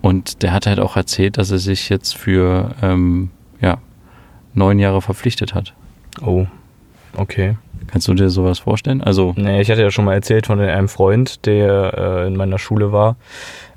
Und 0.00 0.42
der 0.42 0.52
hat 0.52 0.66
halt 0.66 0.80
auch 0.80 0.96
erzählt, 0.96 1.38
dass 1.38 1.50
er 1.50 1.58
sich 1.58 1.90
jetzt 1.90 2.16
für 2.16 2.74
ähm, 2.82 3.30
ja, 3.60 3.78
neun 4.54 4.78
Jahre 4.78 5.02
verpflichtet 5.02 5.54
hat. 5.54 5.74
Oh, 6.22 6.46
okay. 7.16 7.56
Kannst 7.88 8.08
du 8.08 8.14
dir 8.14 8.30
sowas 8.30 8.60
vorstellen? 8.60 9.02
Also, 9.02 9.34
Nee, 9.36 9.60
ich 9.60 9.70
hatte 9.70 9.82
ja 9.82 9.90
schon 9.90 10.04
mal 10.04 10.14
erzählt 10.14 10.46
von 10.46 10.58
einem 10.58 10.88
Freund, 10.88 11.46
der 11.46 11.94
äh, 11.96 12.26
in 12.26 12.36
meiner 12.36 12.58
Schule 12.58 12.92
war, 12.92 13.16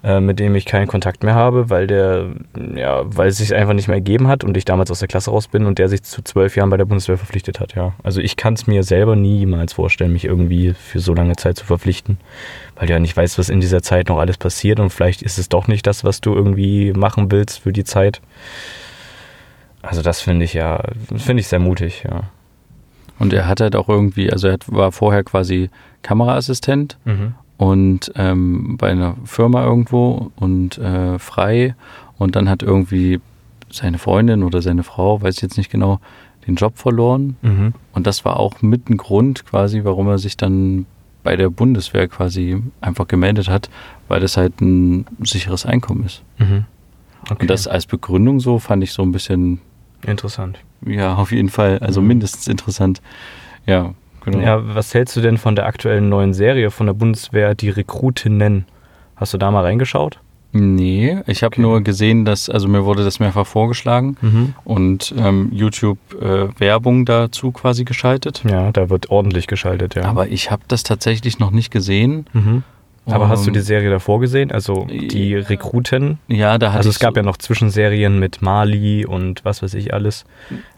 äh, 0.04 0.20
mit 0.20 0.40
dem 0.40 0.56
ich 0.56 0.66
keinen 0.66 0.88
Kontakt 0.88 1.24
mehr 1.24 1.36
habe, 1.36 1.70
weil 1.70 1.88
der, 1.88 2.28
ja, 2.76 3.02
weil 3.06 3.28
es 3.28 3.38
sich 3.38 3.54
einfach 3.54 3.74
nicht 3.74 3.88
mehr 3.88 3.98
ergeben 3.98 4.28
hat 4.28 4.44
und 4.44 4.56
ich 4.56 4.66
damals 4.66 4.92
aus 4.92 5.00
der 5.00 5.08
Klasse 5.08 5.32
raus 5.32 5.48
bin 5.48 5.66
und 5.66 5.78
der 5.78 5.90
sich 5.90 6.04
zu 6.04 6.22
zwölf 6.24 6.56
Jahren 6.56 6.70
bei 6.70 6.78
der 6.78 6.86
Bundeswehr 6.86 7.18
verpflichtet 7.18 7.60
hat, 7.60 7.76
ja. 7.76 7.94
Also 8.04 8.22
ich 8.22 8.38
kann 8.38 8.54
es 8.54 8.66
mir 8.68 8.84
selber 8.84 9.16
niemals 9.16 9.74
vorstellen, 9.74 10.14
mich 10.14 10.26
irgendwie 10.26 10.74
für 10.74 11.00
so 11.00 11.14
lange 11.14 11.36
Zeit 11.36 11.58
zu 11.58 11.66
verpflichten, 11.66 12.18
weil 12.76 12.88
du 12.88 12.94
ja 12.94 13.00
nicht 13.00 13.18
weißt, 13.18 13.38
was 13.38 13.50
in 13.50 13.60
dieser 13.60 13.82
Zeit 13.82 14.08
noch 14.10 14.20
alles 14.20 14.38
passiert 14.38 14.80
und 14.80 14.92
vielleicht 14.92 15.22
ist 15.22 15.38
es 15.38 15.50
doch 15.50 15.68
nicht 15.68 15.86
das, 15.86 16.04
was 16.04 16.22
du 16.22 16.34
irgendwie 16.34 16.94
machen 16.94 17.32
willst 17.32 17.60
für 17.60 17.74
die 17.74 17.84
Zeit. 17.84 18.22
Also 19.88 20.02
das 20.02 20.22
finde 20.22 20.46
ich 20.46 20.54
ja, 20.54 20.82
finde 21.16 21.40
ich 21.42 21.48
sehr 21.48 21.60
mutig, 21.60 22.04
ja. 22.10 22.24
und 23.20 23.34
er 23.34 23.48
hat 23.48 23.62
halt 23.62 23.76
auch 23.76 23.90
irgendwie, 23.90 24.32
also 24.32 24.48
er 24.48 24.54
hat, 24.54 24.66
war 24.72 24.92
vorher 24.92 25.24
quasi 25.24 25.70
Kameraassistent 26.02 26.98
Mhm. 27.06 27.34
und 27.58 28.12
ähm, 28.16 28.78
bei 28.78 28.90
einer 28.92 29.16
Firma 29.26 29.64
irgendwo 29.64 30.32
und 30.36 30.78
äh, 30.78 31.18
frei 31.20 31.76
und 32.18 32.36
dann 32.36 32.50
hat 32.50 32.64
irgendwie 32.64 33.20
seine 33.70 33.98
Freundin 33.98 34.44
oder 34.44 34.62
seine 34.62 34.84
Frau, 34.84 35.22
weiß 35.22 35.36
ich 35.38 35.42
jetzt 35.42 35.58
nicht 35.58 35.70
genau, 35.72 36.00
den 36.48 36.56
Job 36.56 36.78
verloren 36.78 37.36
Mhm. 37.42 37.74
und 37.94 38.08
das 38.08 38.24
war 38.26 38.40
auch 38.40 38.62
mit 38.62 38.90
ein 38.90 38.98
Grund 38.98 39.46
quasi, 39.46 39.84
warum 39.84 40.08
er 40.08 40.18
sich 40.18 40.38
dann 40.38 40.86
bei 41.24 41.36
der 41.36 41.50
Bundeswehr 41.50 42.08
quasi 42.08 42.62
einfach 42.82 43.08
gemeldet 43.08 43.50
hat, 43.50 43.70
weil 44.08 44.20
das 44.22 44.38
halt 44.38 44.62
ein 44.62 45.06
sicheres 45.24 45.66
Einkommen 45.66 46.06
ist. 46.06 46.24
Mhm. 46.38 46.66
Okay. 47.30 47.38
Und 47.42 47.50
das 47.50 47.68
als 47.68 47.86
Begründung 47.86 48.40
so 48.40 48.60
fand 48.60 48.82
ich 48.84 48.94
so 48.94 49.02
ein 49.04 49.12
bisschen, 49.12 49.60
Interessant. 50.06 50.60
ja, 50.86 51.16
auf 51.16 51.32
jeden 51.32 51.50
Fall, 51.50 51.80
also 51.80 52.02
Mhm. 52.02 52.08
mindestens 52.08 52.48
interessant. 52.48 53.02
Ja, 53.66 53.94
genau. 54.24 54.40
Ja, 54.40 54.76
was 54.76 54.94
hältst 54.94 55.16
du 55.16 55.22
denn 55.22 55.38
von 55.38 55.56
der 55.56 55.66
aktuellen 55.66 56.10
neuen 56.10 56.34
Serie 56.34 56.72
von 56.72 56.86
der 56.88 56.94
Bundeswehr, 56.94 57.56
die 57.56 57.70
Rekrutinnen? 57.70 58.66
Hast 59.16 59.34
du 59.34 59.38
da 59.38 59.50
mal 59.52 59.64
reingeschaut? 59.64 60.20
Nee, 60.54 61.18
ich 61.28 61.44
habe 61.44 61.54
Okay. 61.56 61.62
nur 61.62 61.82
gesehen, 61.82 62.24
dass, 62.24 62.50
also 62.50 62.68
mir 62.68 62.86
wurde 62.86 63.04
das 63.04 63.20
mehrfach 63.20 63.46
vorgeschlagen 63.46 64.16
Mhm. 64.22 64.54
und 64.64 65.14
ähm, 65.18 65.50
YouTube 65.52 65.98
äh, 66.22 66.48
Werbung 66.60 67.06
dazu 67.06 67.52
quasi 67.52 67.84
geschaltet. 67.84 68.44
Ja, 68.50 68.72
da 68.72 68.90
wird 68.90 69.10
ordentlich 69.10 69.48
geschaltet, 69.48 69.96
ja. 69.96 70.04
Aber 70.06 70.30
ich 70.30 70.50
habe 70.50 70.62
das 70.68 70.84
tatsächlich 70.84 71.40
noch 71.40 71.52
nicht 71.52 71.70
gesehen. 71.72 72.28
mhm. 72.34 72.64
Aber 73.10 73.30
hast 73.30 73.46
du 73.46 73.50
Ähm, 73.50 73.54
die 73.54 73.62
Serie 73.62 73.90
davor 73.90 74.20
gesehen? 74.20 74.52
Also 74.52 74.86
die. 74.90 75.36
Rekruten? 75.36 76.20
Ja, 76.28 76.58
da 76.58 76.68
hatte 76.70 76.78
Also 76.80 76.90
es 76.90 77.00
gab 77.00 77.14
so, 77.14 77.20
ja 77.20 77.24
noch 77.24 77.38
Zwischenserien 77.38 78.20
mit 78.20 78.42
Mali 78.42 79.06
und 79.06 79.46
was 79.46 79.64
weiß 79.64 79.74
ich 79.76 79.94
alles. 79.94 80.26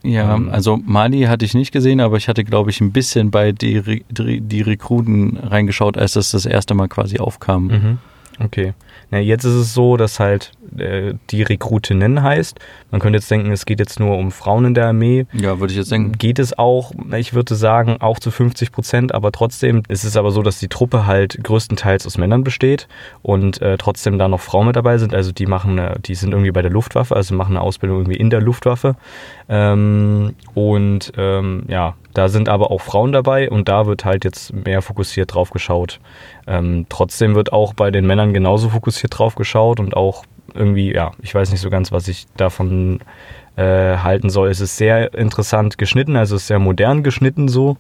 ja, 0.04 0.36
ähm, 0.36 0.50
also 0.50 0.78
Mali 0.78 1.24
hatte 1.24 1.46
ich 1.46 1.54
nicht 1.54 1.72
gesehen, 1.72 2.00
aber 2.00 2.18
ich 2.18 2.28
hatte, 2.28 2.44
glaube 2.44 2.70
ich, 2.70 2.82
ein 2.82 2.92
bisschen 2.92 3.32
bei 3.32 3.52
die, 3.52 4.04
die, 4.10 4.42
die 4.42 4.62
Rekruten 4.62 5.38
reingeschaut, 5.38 5.98
als 5.98 6.14
das 6.14 6.32
das 6.32 6.46
erste 6.46 6.74
Mal 6.76 6.88
quasi 6.88 7.20
aufkam. 7.20 7.68
Mhm. 7.68 7.98
Okay. 8.40 8.74
Na, 9.12 9.20
jetzt 9.20 9.44
ist 9.44 9.54
es 9.54 9.74
so, 9.74 9.98
dass 9.98 10.20
halt 10.20 10.52
äh, 10.78 11.14
die 11.32 11.42
Rekrutinnen 11.42 12.22
heißt. 12.22 12.60
Man 12.92 13.02
könnte 13.02 13.18
jetzt 13.18 13.30
denken, 13.32 13.52
es 13.52 13.66
geht 13.66 13.80
jetzt 13.80 14.00
nur 14.00 14.18
um 14.18 14.32
Frauen 14.32 14.66
in 14.66 14.74
der 14.76 14.88
Armee. 14.88 15.26
Ja, 15.34 15.60
würde 15.60 15.72
ich 15.72 15.78
jetzt 15.78 15.92
denken. 15.92 16.12
Geht 16.14 16.38
es 16.38 16.58
auch, 16.58 16.92
ich 17.18 17.34
würde 17.34 17.56
sagen, 17.56 17.98
auch 18.00 18.20
zu 18.20 18.30
50 18.30 18.72
Prozent, 18.72 19.14
aber 19.14 19.32
trotzdem 19.32 19.84
ist 19.88 20.04
es 20.04 20.16
aber 20.16 20.32
so, 20.32 20.44
dass 20.44 20.60
die 20.60 20.68
Truppe 20.68 21.08
halt 21.08 21.44
größtenteils 21.44 22.06
aus 22.06 22.18
Männern 22.18 22.44
besteht 22.44 22.88
und 23.24 23.62
äh, 23.62 23.78
trotzdem 23.78 24.20
da 24.20 24.28
noch 24.28 24.42
Frauen 24.42 24.68
mit 24.68 24.76
dabei 24.76 24.98
sind. 24.98 25.16
Also 25.16 25.32
die 25.32 25.48
machen, 25.48 25.80
eine, 25.80 26.00
die 26.00 26.16
sind 26.16 26.32
irgendwie 26.32 26.52
bei 26.52 26.62
der 26.62 26.72
Luftwaffe, 26.72 27.16
also 27.16 27.34
machen 27.34 27.56
eine 27.56 27.62
Ausbildung 27.62 28.00
irgendwie 28.00 28.18
in 28.18 28.30
der 28.30 28.42
Luftwaffe. 28.42 28.96
Ähm, 29.50 30.36
und 30.54 31.12
ähm, 31.18 31.64
ja, 31.68 31.96
da 32.14 32.30
sind 32.30 32.50
aber 32.50 32.70
auch 32.70 32.82
Frauen 32.82 33.12
dabei 33.12 33.50
und 33.50 33.68
da 33.68 33.88
wird 33.88 34.06
halt 34.06 34.24
jetzt 34.24 34.54
mehr 34.54 34.82
fokussiert 34.84 35.34
drauf 35.34 35.50
geschaut. 35.50 36.00
Ähm, 36.46 36.86
trotzdem 36.88 37.34
wird 37.34 37.52
auch 37.52 37.74
bei 37.74 37.90
den 37.90 38.06
Männern 38.06 38.34
genauso 38.34 38.70
fokussiert 38.70 39.18
drauf 39.18 39.34
geschaut 39.34 39.80
und 39.80 39.98
auch 39.98 40.24
irgendwie, 40.54 40.94
ja, 40.94 41.12
ich 41.22 41.34
weiß 41.34 41.52
nicht 41.52 41.62
so 41.62 41.70
ganz, 41.70 41.92
was 41.92 42.08
ich 42.08 42.28
davon 42.38 43.00
äh, 43.56 43.98
halten 43.98 44.30
soll. 44.30 44.50
Es 44.50 44.62
ist 44.62 44.78
sehr 44.78 45.14
interessant 45.14 45.78
geschnitten, 45.78 46.16
also 46.16 46.36
es 46.36 46.44
ist 46.44 46.48
sehr 46.48 46.60
modern 46.60 47.04
geschnitten 47.04 47.48
so. 47.48 47.78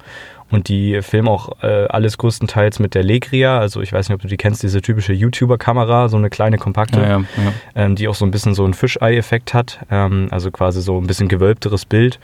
Und 0.52 0.68
die 0.68 1.02
filmen 1.02 1.28
auch 1.28 1.62
äh, 1.62 1.86
alles 1.88 2.18
größtenteils 2.18 2.80
mit 2.80 2.96
der 2.96 3.04
Legria. 3.04 3.60
Also 3.60 3.82
ich 3.82 3.94
weiß 3.94 4.10
nicht, 4.10 4.16
ob 4.16 4.22
du 4.22 4.28
die 4.28 4.38
kennst, 4.38 4.64
diese 4.64 4.82
typische 4.82 5.14
YouTuber-Kamera, 5.14 6.10
so 6.10 6.18
eine 6.18 6.30
kleine 6.30 6.58
kompakte, 6.58 7.00
Ja, 7.00 7.08
ja, 7.08 7.18
ja. 7.20 7.54
ähm, 7.76 7.96
die 7.96 8.08
auch 8.08 8.16
so 8.16 8.26
ein 8.26 8.32
bisschen 8.32 8.56
so 8.56 8.64
einen 8.64 8.74
Fischei-Effekt 8.74 9.54
hat. 9.54 9.80
Ähm, 9.92 10.28
also 10.32 10.50
quasi 10.50 10.82
so 10.82 11.00
ein 11.00 11.08
bisschen 11.08 11.28
gewölbteres 11.28 11.86
Bild, 11.86 12.20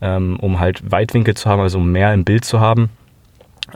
ähm, 0.00 0.38
um 0.40 0.58
halt 0.58 0.90
Weitwinkel 0.90 1.34
zu 1.34 1.48
haben, 1.48 1.60
also 1.60 1.78
um 1.78 1.92
mehr 1.92 2.12
im 2.12 2.24
Bild 2.24 2.44
zu 2.44 2.60
haben. 2.60 2.90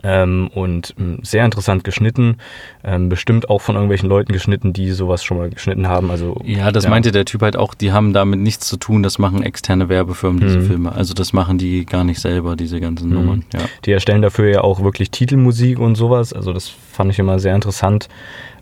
Ähm, 0.02 0.48
und 0.54 0.94
ähm, 0.98 1.18
sehr 1.22 1.44
interessant 1.44 1.84
geschnitten. 1.84 2.38
Ähm, 2.82 3.08
bestimmt 3.08 3.50
auch 3.50 3.60
von 3.60 3.74
irgendwelchen 3.74 4.08
Leuten 4.08 4.32
geschnitten, 4.32 4.72
die 4.72 4.90
sowas 4.90 5.22
schon 5.22 5.36
mal 5.36 5.50
geschnitten 5.50 5.86
haben. 5.88 6.10
Also 6.10 6.40
Ja, 6.44 6.72
das 6.72 6.84
Ja. 6.84 6.90
meinte 6.90 7.12
der 7.12 7.24
Typ 7.24 7.42
halt 7.42 7.56
auch, 7.56 7.74
die 7.74 7.92
haben 7.92 8.12
damit 8.12 8.40
nichts 8.40 8.66
zu 8.68 8.76
tun, 8.78 9.02
das 9.02 9.18
machen 9.18 9.42
externe 9.42 9.88
Werbefirmen, 9.88 10.40
diese 10.40 10.58
Mhm. 10.60 10.66
Filme. 10.66 10.92
Also 10.92 11.12
das 11.14 11.32
machen 11.32 11.58
die 11.58 11.84
gar 11.84 12.04
nicht 12.04 12.20
selber, 12.20 12.56
diese 12.56 12.80
ganzen 12.80 13.08
Mhm. 13.10 13.14
Nummern. 13.14 13.44
Ja. 13.52 13.60
Die 13.84 13.92
erstellen 13.92 14.22
dafür 14.22 14.48
ja 14.48 14.60
auch 14.62 14.82
wirklich 14.82 15.10
Titelmusik 15.10 15.78
und 15.78 15.94
sowas. 15.94 16.32
Also 16.32 16.52
das 16.52 16.68
fand 16.68 17.10
ich 17.10 17.18
immer 17.18 17.38
sehr 17.38 17.54
interessant. 17.54 18.08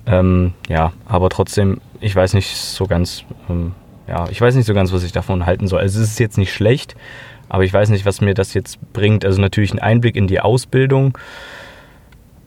Ähm, 0.07 0.55
ja, 0.69 0.93
aber 1.07 1.29
trotzdem, 1.29 1.81
ich 2.01 2.17
weiß 2.17 2.35
nicht 2.35 2.57
so 2.57 2.87
ganz, 2.87 3.25
ähm, 3.49 3.73
ja, 4.09 4.25
ich 4.31 4.41
weiß 4.41 4.55
nicht 4.57 4.67
so 4.67 4.75
ganz, 4.75 4.93
was 4.93 5.05
ich 5.05 5.13
davon 5.13 5.47
halten 5.47 5.69
soll. 5.69 5.81
Also 5.81 6.01
es 6.01 6.09
ist 6.11 6.19
jetzt 6.19 6.39
nicht 6.39 6.53
schlecht, 6.53 6.97
aber 7.51 7.65
ich 7.65 7.73
weiß 7.73 7.91
nicht, 7.91 8.07
was 8.07 8.23
mir 8.23 8.33
das 8.33 8.55
jetzt 8.55 8.79
bringt. 8.95 9.25
Also 9.27 9.41
natürlich 9.41 9.75
ein 9.75 9.79
Einblick 9.81 10.17
in 10.17 10.27
die 10.27 10.41
Ausbildung, 10.41 11.19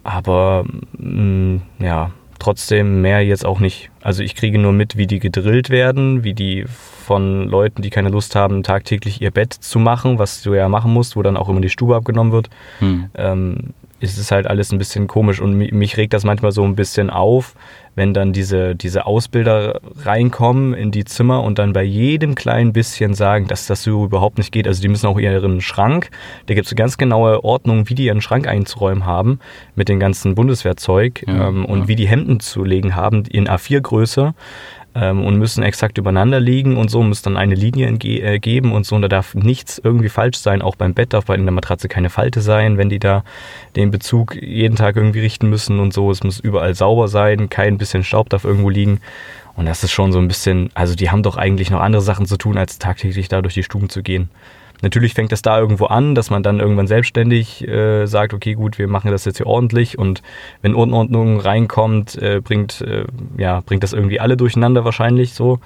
aber 0.04 0.66
mh, 0.98 1.62
ja, 1.80 2.12
trotzdem 2.40 3.02
mehr 3.02 3.24
jetzt 3.24 3.46
auch 3.46 3.60
nicht. 3.60 3.90
Also 4.02 4.24
ich 4.24 4.36
kriege 4.36 4.58
nur 4.58 4.74
mit, 4.74 4.98
wie 4.98 5.08
die 5.08 5.20
gedrillt 5.20 5.70
werden, 5.70 6.24
wie 6.24 6.34
die 6.34 6.66
von 6.68 7.48
Leuten, 7.48 7.82
die 7.82 7.90
keine 7.90 8.10
Lust 8.10 8.36
haben, 8.36 8.64
tagtäglich 8.64 9.22
ihr 9.22 9.32
Bett 9.32 9.54
zu 9.54 9.78
machen, 9.78 10.20
was 10.20 10.42
du 10.42 10.54
ja 10.54 10.68
machen 10.70 10.92
musst, 10.92 11.16
wo 11.16 11.22
dann 11.22 11.38
auch 11.38 11.50
immer 11.50 11.62
die 11.62 11.70
Stube 11.70 11.96
abgenommen 11.96 12.32
wird 12.34 12.50
Hm. 12.80 13.10
ähm, 13.16 13.58
ist 14.04 14.18
es 14.18 14.32
halt 14.32 14.46
alles 14.48 14.72
ein 14.72 14.78
bisschen 14.78 15.08
komisch 15.08 15.40
und 15.40 15.54
mi- 15.58 15.74
mich 15.74 15.98
regt 15.98 16.14
das 16.14 16.24
manchmal 16.24 16.52
so 16.52 16.64
ein 16.64 16.76
bisschen 16.76 17.10
auf, 17.10 17.56
wenn 17.96 18.14
dann 18.14 18.34
diese, 18.34 18.76
diese 18.76 19.06
Ausbilder 19.06 19.80
reinkommen 20.04 20.74
in 20.74 20.92
die 20.92 21.06
Zimmer 21.06 21.42
und 21.44 21.58
dann 21.60 21.74
bei 21.74 21.84
jedem 21.84 22.36
kleinen 22.36 22.74
bisschen 22.74 23.14
sagen, 23.14 23.48
dass 23.48 23.66
das 23.68 23.84
so 23.84 24.04
überhaupt 24.06 24.38
nicht 24.38 24.52
geht. 24.52 24.68
Also 24.68 24.82
die 24.82 24.88
müssen 24.90 25.08
auch 25.08 25.20
ihren 25.20 25.62
Schrank, 25.62 26.10
da 26.48 26.54
gibt 26.54 26.66
es 26.68 26.72
eine 26.74 26.78
ganz 26.78 26.98
genaue 26.98 27.44
Ordnung, 27.44 27.88
wie 27.90 27.96
die 27.96 28.06
ihren 28.06 28.22
Schrank 28.22 28.48
einzuräumen 28.48 29.06
haben 29.06 29.40
mit 29.76 29.90
dem 29.90 30.00
ganzen 30.00 30.36
Bundeswehrzeug 30.36 31.24
Ja, 31.28 31.48
ähm, 31.48 31.66
und 31.66 31.80
ja. 31.82 31.88
wie 31.88 31.96
die 31.96 32.08
Hemden 32.08 32.40
zu 32.40 32.64
legen 32.64 32.96
haben 32.96 33.24
in 33.26 33.48
A4-Größe 33.48 34.34
ähm, 34.96 35.26
und 35.26 35.38
müssen 35.38 35.64
exakt 35.64 35.98
übereinander 35.98 36.40
liegen 36.40 36.78
und 36.78 36.90
so, 36.90 37.02
muss 37.02 37.22
dann 37.22 37.38
eine 37.38 37.56
Linie 37.56 37.88
äh, 37.90 38.40
geben 38.40 38.72
und 38.72 38.86
so. 38.86 38.96
Und 38.96 39.02
da 39.02 39.08
darf 39.08 39.34
nichts 39.36 39.82
irgendwie 39.84 40.10
falsch 40.10 40.38
sein. 40.38 40.62
Auch 40.62 40.76
beim 40.76 40.94
Bett 40.94 41.14
darf 41.14 41.26
bei 41.26 41.36
in 41.36 41.46
der 41.46 41.52
Matratze 41.52 41.88
keine 41.88 42.10
Falte 42.10 42.42
sein, 42.42 42.78
wenn 42.78 42.90
die 42.90 43.00
da 43.00 43.24
den 43.76 43.92
Bezug 43.92 44.36
jeden 44.42 44.76
Tag 44.76 44.96
irgendwie 44.96 45.22
richten 45.22 45.50
müssen 45.50 45.80
und 45.80 45.94
so. 45.94 46.12
Es 46.12 46.24
muss 46.24 46.40
überall 46.40 46.76
sauber 46.76 47.08
sein, 47.08 47.50
kein 47.50 47.78
bisschen 47.78 48.04
Staub 48.04 48.30
darf 48.30 48.44
irgendwo 48.44 48.70
liegen. 48.70 49.02
Und 49.56 49.66
das 49.66 49.84
ist 49.84 49.92
schon 49.92 50.12
so 50.12 50.20
ein 50.20 50.28
bisschen, 50.28 50.72
also 50.74 50.96
die 50.96 51.12
haben 51.12 51.24
doch 51.24 51.38
eigentlich 51.38 51.70
noch 51.70 51.82
andere 51.82 52.02
Sachen 52.02 52.26
zu 52.26 52.38
tun, 52.38 52.58
als 52.58 52.80
tagtäglich 52.80 53.28
da 53.28 53.42
durch 53.42 53.54
die 53.54 53.64
Stuben 53.64 53.90
zu 53.90 54.02
gehen. 54.02 54.30
Natürlich 54.84 55.14
fängt 55.14 55.32
das 55.32 55.42
da 55.42 55.58
irgendwo 55.58 55.86
an, 55.86 56.14
dass 56.14 56.30
man 56.30 56.44
dann 56.44 56.60
irgendwann 56.60 56.88
selbstständig 56.88 57.66
äh, 57.66 58.06
sagt, 58.06 58.34
okay, 58.34 58.54
gut, 58.54 58.78
wir 58.78 58.90
machen 58.90 59.12
das 59.12 59.24
jetzt 59.24 59.38
hier 59.38 59.48
ordentlich 59.48 59.98
und 59.98 60.22
wenn 60.62 60.76
Unordnung 60.76 61.40
reinkommt, 61.40 62.22
äh, 62.22 62.42
bringt, 62.44 62.82
äh, 62.82 63.06
ja, 63.38 63.62
bringt 63.62 63.84
das 63.84 63.94
irgendwie 63.94 64.20
alle 64.20 64.36
durcheinander 64.36 64.84
wahrscheinlich 64.84 65.34
so. 65.34 65.60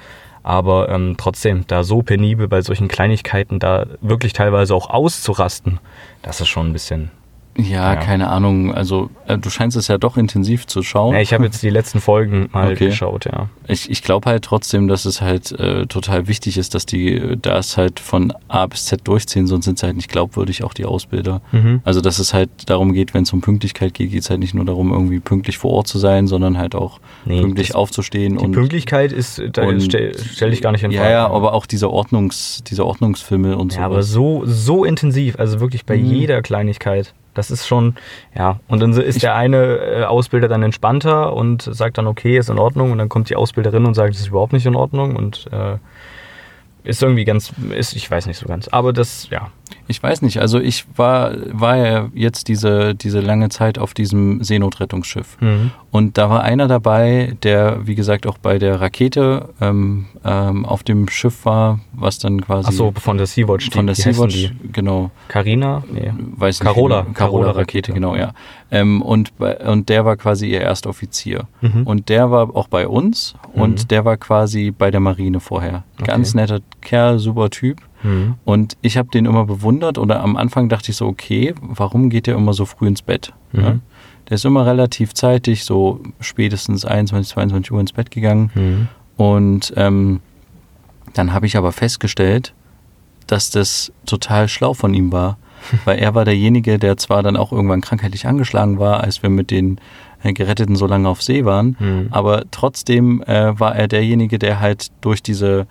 Aber 0.44 0.90
ähm, 0.90 1.16
trotzdem, 1.18 1.66
da 1.68 1.84
so 1.84 2.04
penibel 2.04 2.48
bei 2.48 2.62
solchen 2.62 2.88
Kleinigkeiten 2.88 3.58
da 3.58 3.88
wirklich 4.02 4.34
teilweise 4.34 4.76
auch 4.76 4.92
auszurasten, 4.92 5.80
das 6.22 6.40
ist 6.40 6.48
schon 6.50 6.68
ein 6.70 6.74
bisschen, 6.74 7.10
Ja, 7.58 7.94
Ja. 7.94 7.96
keine 7.96 8.30
Ahnung. 8.30 8.74
Also 8.74 9.10
äh, 9.28 9.38
du 9.38 9.50
scheinst 9.50 9.76
es 9.78 9.88
ja 9.88 9.98
doch 9.98 10.16
intensiv 10.18 10.68
zu 10.68 10.84
schauen. 10.84 11.16
Ja, 11.16 11.22
ich 11.22 11.34
habe 11.34 11.44
jetzt 11.46 11.64
die 11.64 11.70
letzten 11.70 12.00
Folgen 12.02 12.50
mal 12.54 12.72
Okay. 12.74 12.88
geschaut, 12.88 13.26
ja. 13.26 13.50
Ich, 13.68 13.90
ich 13.90 14.04
glaube 14.04 14.30
halt 14.30 14.44
trotzdem, 14.44 14.88
dass 14.88 15.06
es 15.06 15.22
halt 15.22 15.52
äh, 15.54 15.88
total 15.88 16.28
wichtig 16.28 16.58
ist, 16.58 16.76
dass 16.76 16.86
die 16.86 17.14
äh, 17.16 17.36
das 17.42 17.76
halt 17.78 18.00
von 18.00 18.32
A 18.48 18.68
bis 18.68 18.86
Z 18.86 19.08
durchziehen, 19.08 19.48
sonst 19.48 19.66
sind 19.66 19.80
sie 19.80 19.86
halt 19.88 19.96
nicht 19.96 20.10
glaubwürdig, 20.10 20.64
auch 20.64 20.74
die 20.74 20.86
Ausbilder. 20.86 21.42
Mhm. 21.52 21.82
Also 21.84 22.00
dass 22.02 22.20
es 22.20 22.34
halt 22.34 22.50
darum 22.68 22.94
geht, 22.94 23.14
wenn 23.14 23.24
es 23.24 23.34
um 23.34 23.42
Pünktlichkeit 23.42 23.94
geht, 23.94 24.12
geht 24.12 24.22
es 24.22 24.30
halt 24.30 24.40
nicht 24.40 24.54
nur 24.54 24.64
darum, 24.66 24.92
irgendwie 24.94 25.20
pünktlich 25.20 25.58
vor 25.58 25.72
Ort 25.72 25.88
zu 25.88 25.98
sein, 25.98 26.28
sondern 26.28 26.58
halt 26.58 26.76
auch 26.76 27.00
Nee, 27.26 27.42
pünktlich 27.42 27.74
aufzustehen 27.76 28.38
Die 28.38 28.46
und 28.46 28.52
Pünktlichkeit 28.52 29.12
ist, 29.12 29.42
da 29.54 29.64
und- 29.66 29.82
stell, 29.82 30.12
dich 30.52 30.62
gar 30.62 30.72
nicht 30.72 30.84
in 30.84 30.92
ja, 30.92 31.02
Frage. 31.02 31.14
ja, 31.14 31.28
aber 31.28 31.54
auch 31.54 31.66
diese 31.66 31.90
Ordnungs, 31.92 32.62
diese 32.68 32.86
Ordnungsfilme 32.86 33.58
und 33.58 33.74
so. 33.74 33.80
Ja, 33.80 33.86
aber 33.86 34.04
so, 34.04 34.44
so 34.46 34.86
intensiv, 34.86 35.40
also 35.40 35.60
wirklich 35.60 35.86
bei 35.86 35.98
Mhm. 35.98 36.06
jeder 36.06 36.42
Kleinigkeit. 36.42 37.14
Das 37.38 37.52
ist 37.52 37.68
schon, 37.68 37.96
ja. 38.36 38.60
Und 38.68 38.82
dann 38.82 38.94
ist 38.94 39.22
der 39.22 39.36
eine 39.36 39.78
äh, 39.78 40.04
Ausbilder 40.04 40.48
dann 40.48 40.64
entspannter 40.64 41.34
und 41.34 41.62
sagt 41.62 41.98
dann, 41.98 42.08
okay, 42.08 42.38
ist 42.38 42.50
in 42.50 42.58
Ordnung. 42.58 42.92
Und 42.92 42.98
dann 42.98 43.10
kommt 43.10 43.30
die 43.30 43.36
Ausbilderin 43.36 43.86
und 43.86 43.94
sagt, 43.94 44.14
das 44.14 44.22
ist 44.22 44.28
überhaupt 44.28 44.54
nicht 44.54 44.66
in 44.66 44.76
Ordnung. 44.76 45.16
Und 45.16 45.48
äh, 45.52 45.78
ist 46.88 47.04
irgendwie 47.04 47.26
ganz, 47.26 47.52
ist, 47.76 47.96
ich 47.96 48.10
weiß 48.10 48.26
nicht 48.28 48.38
so 48.38 48.48
ganz. 48.48 48.68
Aber 48.70 48.94
das, 48.94 49.28
ja. 49.30 49.50
Ich 49.90 50.02
weiß 50.02 50.22
nicht, 50.22 50.40
also 50.40 50.60
ich 50.60 50.86
war, 50.96 51.32
war 51.52 51.76
ja 51.78 52.10
jetzt 52.14 52.48
diese, 52.48 52.96
diese 52.96 53.20
lange 53.20 53.50
Zeit 53.50 53.78
auf 53.80 53.94
diesem 53.94 54.42
Seenotrettungsschiff. 54.44 55.38
Mhm. 55.42 55.72
Und 55.92 56.18
da 56.18 56.30
war 56.30 56.42
einer 56.44 56.68
dabei, 56.68 57.36
der, 57.44 57.86
wie 57.88 57.96
gesagt, 57.96 58.28
auch 58.28 58.38
bei 58.38 58.60
der 58.60 58.80
Rakete 58.82 59.50
ähm, 59.62 60.06
ähm, 60.24 60.66
auf 60.66 60.84
dem 60.84 61.10
Schiff 61.10 61.46
war, 61.46 61.80
was 61.94 62.18
dann 62.20 62.42
quasi 62.42 62.70
Achso, 62.70 62.94
von 62.98 63.18
der 63.18 63.28
Sea-Watch. 63.28 63.70
von 63.72 63.88
der 63.88 63.96
Sea-Watch, 63.96 64.54
genau, 64.72 65.12
Carina? 65.28 65.84
Nee. 65.92 66.12
weiß 66.38 66.60
nicht. 66.62 66.66
Carola. 66.74 67.06
wie- 67.08 67.14
Carola 67.14 67.14
Carola-Rakete, 67.48 67.58
Rakete. 67.90 67.94
genau, 67.94 68.16
ja. 68.16 68.34
Ähm, 68.72 69.02
und, 69.02 69.38
bei- 69.38 69.58
und 69.58 69.88
der 69.90 70.04
war 70.06 70.16
quasi 70.18 70.50
ihr 70.50 70.62
Erstoffizier. 70.62 71.48
Mhm. 71.62 71.84
Und 71.84 72.10
der 72.10 72.32
war 72.32 72.54
auch 72.56 72.68
bei 72.68 72.88
uns 72.88 73.36
und 73.54 73.84
Mhm. 73.84 73.88
der 73.90 74.06
war 74.06 74.18
quasi 74.18 74.72
bei 74.72 74.92
der 74.92 75.00
Marine 75.00 75.40
vorher. 75.40 75.84
Ganz 76.04 76.30
Okay. 76.32 76.38
netter 76.42 76.60
Kerl, 76.82 77.20
super 77.20 77.50
Typ. 77.50 77.80
Mhm. 78.04 78.36
Und 78.46 78.78
ich 78.82 78.98
habe 78.98 79.10
den 79.10 79.26
immer 79.26 79.46
bewundert 79.46 79.98
oder 79.98 80.22
am 80.22 80.38
Anfang 80.38 80.70
dachte 80.70 80.92
ich 80.92 80.98
so, 80.98 81.08
okay, 81.08 81.54
warum 81.62 82.10
geht 82.10 82.28
der 82.28 82.36
immer 82.36 82.54
so 82.54 82.66
früh 82.66 82.88
ins 82.88 83.02
Bett? 83.02 83.34
Mhm. 83.52 83.62
Ja? 83.62 83.76
Der 84.30 84.36
ist 84.36 84.46
immer 84.46 84.66
relativ 84.66 85.14
zeitig, 85.14 85.64
so 85.64 86.02
spätestens 86.20 86.86
21, 86.86 87.34
22 87.34 87.72
Uhr 87.72 87.80
ins 87.80 87.94
Bett 87.94 88.12
gegangen. 88.12 88.52
Mhm. 88.56 88.88
Und 89.16 89.74
ähm, 89.76 90.20
dann 91.14 91.34
habe 91.34 91.46
ich 91.46 91.58
aber 91.58 91.72
festgestellt, 91.72 92.54
dass 93.26 93.50
das 93.50 93.92
total 94.06 94.48
schlau 94.48 94.74
von 94.74 94.94
ihm 94.94 95.12
war. 95.12 95.38
Weil 95.86 95.98
er 96.00 96.14
war 96.14 96.24
derjenige, 96.24 96.78
der 96.78 96.98
zwar 96.98 97.24
dann 97.24 97.36
auch 97.36 97.52
irgendwann 97.52 97.82
krankheitlich 97.82 98.28
angeschlagen 98.28 98.78
war, 98.80 99.02
als 99.02 99.24
wir 99.24 99.30
mit 99.30 99.50
den 99.50 99.80
äh, 100.24 100.32
Geretteten 100.32 100.76
so 100.76 100.86
lange 100.86 101.10
auf 101.10 101.22
See 101.24 101.46
waren, 101.46 101.76
Mhm. 101.80 102.08
aber 102.12 102.44
trotzdem 102.52 103.24
äh, 103.24 103.60
war 103.60 103.76
er 103.76 103.88
derjenige, 103.88 104.38
der 104.40 104.60
halt 104.60 104.90
durch 105.02 105.24
diese 105.24 105.66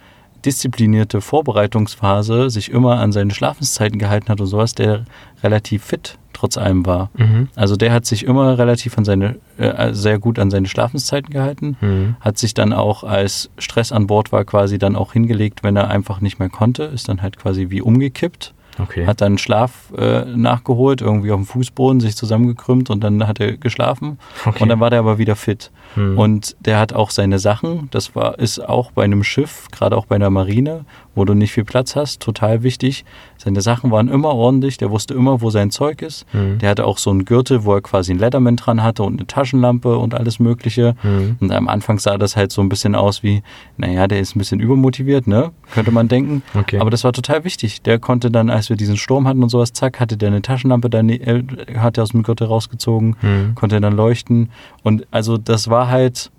disziplinierte 0.47 1.21
Vorbereitungsphase 1.21 2.49
sich 2.51 2.71
immer 2.71 2.99
an 3.01 3.13
seine 3.13 3.33
Schlafenszeiten 3.35 3.99
gehalten 3.99 4.29
hat 4.29 4.41
und 4.41 4.47
sowas, 4.47 4.75
der 4.75 5.05
relativ 5.43 5.85
fit 5.85 6.19
trotz 6.33 6.59
allem 6.59 6.85
war. 6.85 7.11
Mhm. 7.17 7.49
Also 7.57 7.77
der 7.77 7.93
hat 7.93 8.05
sich 8.05 8.25
immer 8.25 8.59
relativ 8.59 8.97
an 8.99 9.05
seine, 9.07 9.37
äh, 9.57 9.93
sehr 9.95 10.19
gut 10.19 10.39
an 10.39 10.51
seine 10.51 10.69
Schlafenszeiten 10.69 11.31
gehalten, 11.31 11.77
Mhm. 11.81 12.17
hat 12.21 12.37
sich 12.39 12.53
dann 12.53 12.73
auch, 12.75 13.05
als 13.05 13.51
Stress 13.59 13.91
an 13.91 14.07
Bord 14.07 14.33
war, 14.33 14.45
quasi 14.45 14.79
dann 14.79 14.97
auch 14.97 15.15
hingelegt, 15.15 15.63
wenn 15.63 15.77
er 15.77 15.89
einfach 15.89 16.21
nicht 16.21 16.39
mehr 16.39 16.51
konnte, 16.51 16.85
ist 16.85 17.09
dann 17.09 17.23
halt 17.23 17.39
quasi 17.39 17.71
wie 17.71 17.81
umgekippt, 17.81 18.53
Okay. 18.79 19.07
hat 19.07 19.23
dann 19.23 19.39
Schlaf 19.39 19.91
äh, 19.97 20.27
nachgeholt, 20.27 21.01
irgendwie 21.01 21.33
auf 21.33 21.41
dem 21.41 21.47
Fußboden 21.47 22.01
sich 22.01 22.15
zusammengekrümmt 22.17 22.91
und 22.91 23.03
dann 23.03 23.27
hat 23.27 23.41
er 23.41 23.57
geschlafen 23.57 24.19
Okay. 24.45 24.63
und 24.63 24.69
dann 24.69 24.79
war 24.81 24.91
der 24.91 24.99
aber 24.99 25.17
wieder 25.17 25.37
fit. 25.37 25.71
Mhm. 25.97 26.19
Und 26.19 26.57
der 26.61 26.79
hat 26.79 26.93
auch 26.93 27.11
seine 27.11 27.39
Sachen, 27.39 27.89
das 27.91 28.15
war, 28.15 28.39
ist 28.39 28.59
auch 28.61 28.91
bei 28.93 29.05
einem 29.05 29.25
Schiff, 29.25 29.69
gerade 29.73 29.97
auch 29.97 30.07
bei 30.07 30.17
einer 30.17 30.31
Marine, 30.31 30.85
wo 31.15 31.25
du 31.25 31.33
nicht 31.35 31.53
viel 31.53 31.65
Platz 31.65 31.97
hast, 31.97 32.21
total 32.21 32.63
wichtig. 32.63 33.05
Seine 33.39 33.63
Sachen 33.63 33.91
waren 33.91 34.09
immer 34.09 34.35
ordentlich, 34.35 34.77
der 34.77 34.91
wusste 34.91 35.15
immer, 35.15 35.41
wo 35.41 35.49
sein 35.51 35.71
Zeug 35.71 36.03
ist. 36.03 36.27
Mhm. 36.35 36.59
Der 36.59 36.71
hatte 36.71 36.85
auch 36.85 36.99
so 36.99 37.11
einen 37.11 37.25
Gürtel, 37.25 37.65
wo 37.65 37.75
er 37.75 37.81
quasi 37.81 38.13
ein 38.13 38.19
Letterman 38.19 38.57
dran 38.57 38.83
hatte 38.83 39.03
und 39.03 39.15
eine 39.19 39.27
Taschenlampe 39.27 39.97
und 39.97 40.15
alles 40.15 40.39
Mögliche. 40.39 40.95
Mhm. 41.03 41.37
Und 41.41 41.53
am 41.53 41.69
Anfang 41.69 41.99
sah 41.99 42.19
das 42.19 42.37
halt 42.37 42.53
so 42.53 42.61
ein 42.61 42.69
bisschen 42.69 42.95
aus 42.95 43.23
wie, 43.23 43.43
naja, 43.79 44.07
der 44.07 44.21
ist 44.21 44.37
ein 44.37 44.39
bisschen 44.39 44.61
übermotiviert, 44.61 45.27
ne? 45.27 45.53
Könnte 45.73 45.91
man 45.91 46.09
denken. 46.09 46.43
Okay. 46.55 46.79
Aber 46.81 46.91
das 46.91 47.03
war 47.05 47.13
total 47.13 47.45
wichtig. 47.45 47.81
Der 47.83 47.99
konnte 47.99 48.31
dann, 48.31 48.51
als 48.51 48.69
wir 48.69 48.77
diesen 48.77 48.97
Sturm 48.99 49.27
hatten 49.27 49.43
und 49.43 49.49
sowas, 49.49 49.73
zack, 49.73 50.01
hatte 50.01 50.17
der 50.19 50.29
eine 50.29 50.43
Taschenlampe, 50.43 50.91
dann 50.91 51.09
äh, 51.09 51.43
hat 51.79 51.97
er 51.97 52.03
aus 52.03 52.11
dem 52.11 52.23
Gürtel 52.23 52.47
rausgezogen, 52.47 53.17
Mhm. 53.23 53.55
konnte 53.55 53.81
dann 53.81 53.95
leuchten. 53.97 54.51
Und 54.83 55.07
also 55.11 55.39
das 55.39 55.69
war 55.71 55.86
halt 55.89 56.31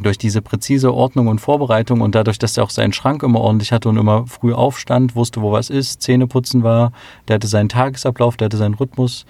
durch 0.00 0.16
diese 0.18 0.42
präzise 0.42 0.94
Ordnung 0.94 1.26
und 1.26 1.40
Vorbereitung 1.40 2.00
und 2.02 2.14
dadurch, 2.14 2.38
dass 2.38 2.56
er 2.56 2.62
auch 2.64 2.70
seinen 2.70 2.92
Schrank 2.92 3.22
immer 3.24 3.40
ordentlich 3.40 3.72
hatte 3.72 3.88
und 3.88 3.96
immer 3.96 4.26
früh 4.28 4.52
aufstand, 4.54 5.16
wusste, 5.16 5.42
wo 5.42 5.50
was 5.50 5.70
ist, 5.70 6.02
Zähne 6.02 6.26
putzen 6.28 6.62
war, 6.62 6.92
der 7.26 7.34
hatte 7.34 7.48
seinen 7.48 7.68
Tagesablauf, 7.68 8.36
der 8.36 8.46
hatte 8.46 8.56
seinen 8.58 8.74
Rhythmus. 8.74 9.26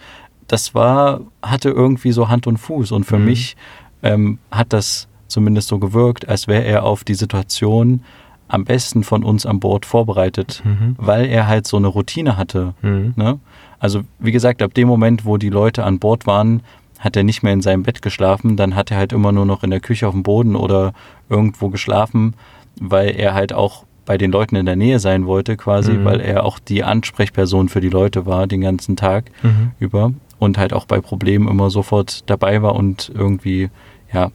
Das 0.46 0.74
war, 0.74 1.20
hatte 1.42 1.70
irgendwie 1.70 2.12
so 2.12 2.28
Hand 2.28 2.46
und 2.46 2.58
Fuß. 2.58 2.92
Und 2.92 3.04
für 3.04 3.18
Mhm. 3.18 3.24
mich 3.24 3.56
ähm, 4.02 4.38
hat 4.50 4.72
das 4.72 5.08
zumindest 5.26 5.68
so 5.68 5.78
gewirkt, 5.78 6.28
als 6.28 6.46
wäre 6.48 6.64
er 6.64 6.84
auf 6.84 7.02
die 7.02 7.14
Situation 7.14 8.02
am 8.46 8.64
besten 8.64 9.04
von 9.04 9.24
uns 9.24 9.44
an 9.44 9.60
Bord 9.60 9.84
vorbereitet, 9.86 10.62
Mhm. 10.64 10.96
weil 10.98 11.26
er 11.26 11.46
halt 11.46 11.66
so 11.66 11.76
eine 11.78 11.88
Routine 11.88 12.36
hatte. 12.36 12.74
Mhm. 12.82 13.12
Ne? 13.16 13.38
Also 13.78 14.02
wie 14.18 14.32
gesagt, 14.32 14.62
ab 14.62 14.72
dem 14.74 14.88
Moment, 14.88 15.24
wo 15.24 15.36
die 15.36 15.50
Leute 15.50 15.84
an 15.84 15.98
Bord 15.98 16.26
waren, 16.26 16.62
hat 16.98 17.16
er 17.16 17.22
nicht 17.24 17.42
mehr 17.42 17.52
in 17.52 17.60
seinem 17.62 17.82
Bett 17.84 18.02
geschlafen, 18.02 18.56
dann 18.56 18.74
hat 18.74 18.90
er 18.90 18.96
halt 18.96 19.12
immer 19.12 19.32
nur 19.32 19.46
noch 19.46 19.62
in 19.62 19.70
der 19.70 19.80
Küche 19.80 20.06
auf 20.08 20.14
dem 20.14 20.22
Boden 20.22 20.56
oder 20.56 20.92
irgendwo 21.28 21.68
geschlafen, 21.68 22.34
weil 22.80 23.10
er 23.10 23.34
halt 23.34 23.52
auch 23.52 23.84
bei 24.04 24.16
den 24.18 24.32
Leuten 24.32 24.56
in 24.56 24.66
der 24.66 24.76
Nähe 24.76 24.98
sein 25.00 25.26
wollte 25.26 25.56
quasi, 25.56 25.92
Mhm. 25.92 26.04
weil 26.04 26.20
er 26.20 26.44
auch 26.44 26.58
die 26.58 26.82
Ansprechperson 26.82 27.68
für 27.68 27.80
die 27.80 27.90
Leute 27.90 28.24
war 28.26 28.46
den 28.46 28.62
ganzen 28.62 28.96
Tag 28.96 29.30
Mhm. 29.42 29.72
über 29.78 30.12
und 30.38 30.56
halt 30.58 30.72
auch 30.72 30.86
bei 30.86 31.00
Problemen 31.00 31.46
immer 31.46 31.68
sofort 31.70 32.22
dabei 32.30 32.62
war 32.62 32.74
und 32.74 33.12
irgendwie 33.14 33.68
ja 34.12 34.30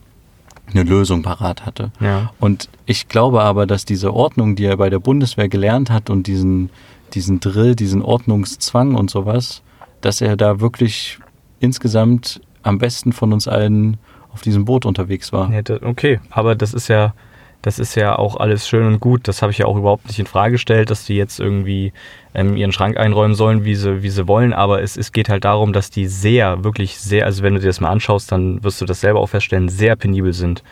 eine 0.71 0.83
Lösung 0.83 1.23
parat 1.23 1.65
hatte. 1.65 1.91
Ja. 1.99 2.31
Und 2.39 2.69
ich 2.85 3.07
glaube 3.09 3.41
aber, 3.41 3.65
dass 3.65 3.83
diese 3.83 4.13
Ordnung, 4.13 4.55
die 4.55 4.65
er 4.65 4.77
bei 4.77 4.89
der 4.89 4.99
Bundeswehr 4.99 5.49
gelernt 5.49 5.89
hat 5.89 6.09
und 6.09 6.27
diesen, 6.27 6.69
diesen 7.13 7.39
Drill, 7.39 7.75
diesen 7.75 8.01
Ordnungszwang 8.01 8.95
und 8.95 9.09
sowas, 9.09 9.61
dass 10.01 10.21
er 10.21 10.37
da 10.37 10.59
wirklich 10.61 11.19
insgesamt 11.59 12.41
am 12.63 12.77
besten 12.79 13.13
von 13.13 13.33
uns 13.33 13.47
allen 13.47 13.97
auf 14.33 14.41
diesem 14.41 14.65
Boot 14.65 14.85
unterwegs 14.85 15.31
war. 15.31 15.51
Ja, 15.51 15.61
da- 15.61 15.79
okay, 15.83 16.19
aber 16.31 16.55
das 16.55 16.73
ist 16.73 16.87
ja, 16.87 17.13
das 17.61 17.79
ist 17.79 17.95
ja 17.95 18.17
auch 18.17 18.37
alles 18.37 18.67
schön 18.67 18.85
und 18.87 18.99
gut. 18.99 19.27
Das 19.27 19.41
habe 19.41 19.51
ich 19.51 19.59
ja 19.59 19.67
auch 19.67 19.77
überhaupt 19.77 20.07
nicht 20.07 20.19
in 20.19 20.25
Frage 20.25 20.53
gestellt, 20.53 20.89
dass 20.89 21.05
die 21.05 21.15
jetzt 21.15 21.39
irgendwie 21.39 21.93
ähm, 22.33 22.57
ihren 22.57 22.71
Schrank 22.71 22.97
einräumen 22.97 23.35
sollen, 23.35 23.63
wie 23.63 23.75
sie, 23.75 24.01
wie 24.03 24.09
sie 24.09 24.27
wollen. 24.27 24.53
Aber 24.53 24.81
es, 24.81 24.97
es 24.97 25.11
geht 25.11 25.29
halt 25.29 25.45
darum, 25.45 25.71
dass 25.71 25.89
die 25.89 26.07
sehr, 26.07 26.63
wirklich 26.63 26.97
sehr, 26.99 27.25
also 27.25 27.43
wenn 27.43 27.53
du 27.53 27.59
dir 27.61 27.67
das 27.67 27.79
mal 27.79 27.89
anschaust, 27.91 28.31
dann 28.31 28.63
wirst 28.63 28.81
du 28.81 28.85
das 28.85 28.99
selber 29.01 29.19
auch 29.19 29.27
feststellen, 29.29 29.69
sehr 29.69 29.95
penibel 29.95 30.33
sind. 30.33 30.63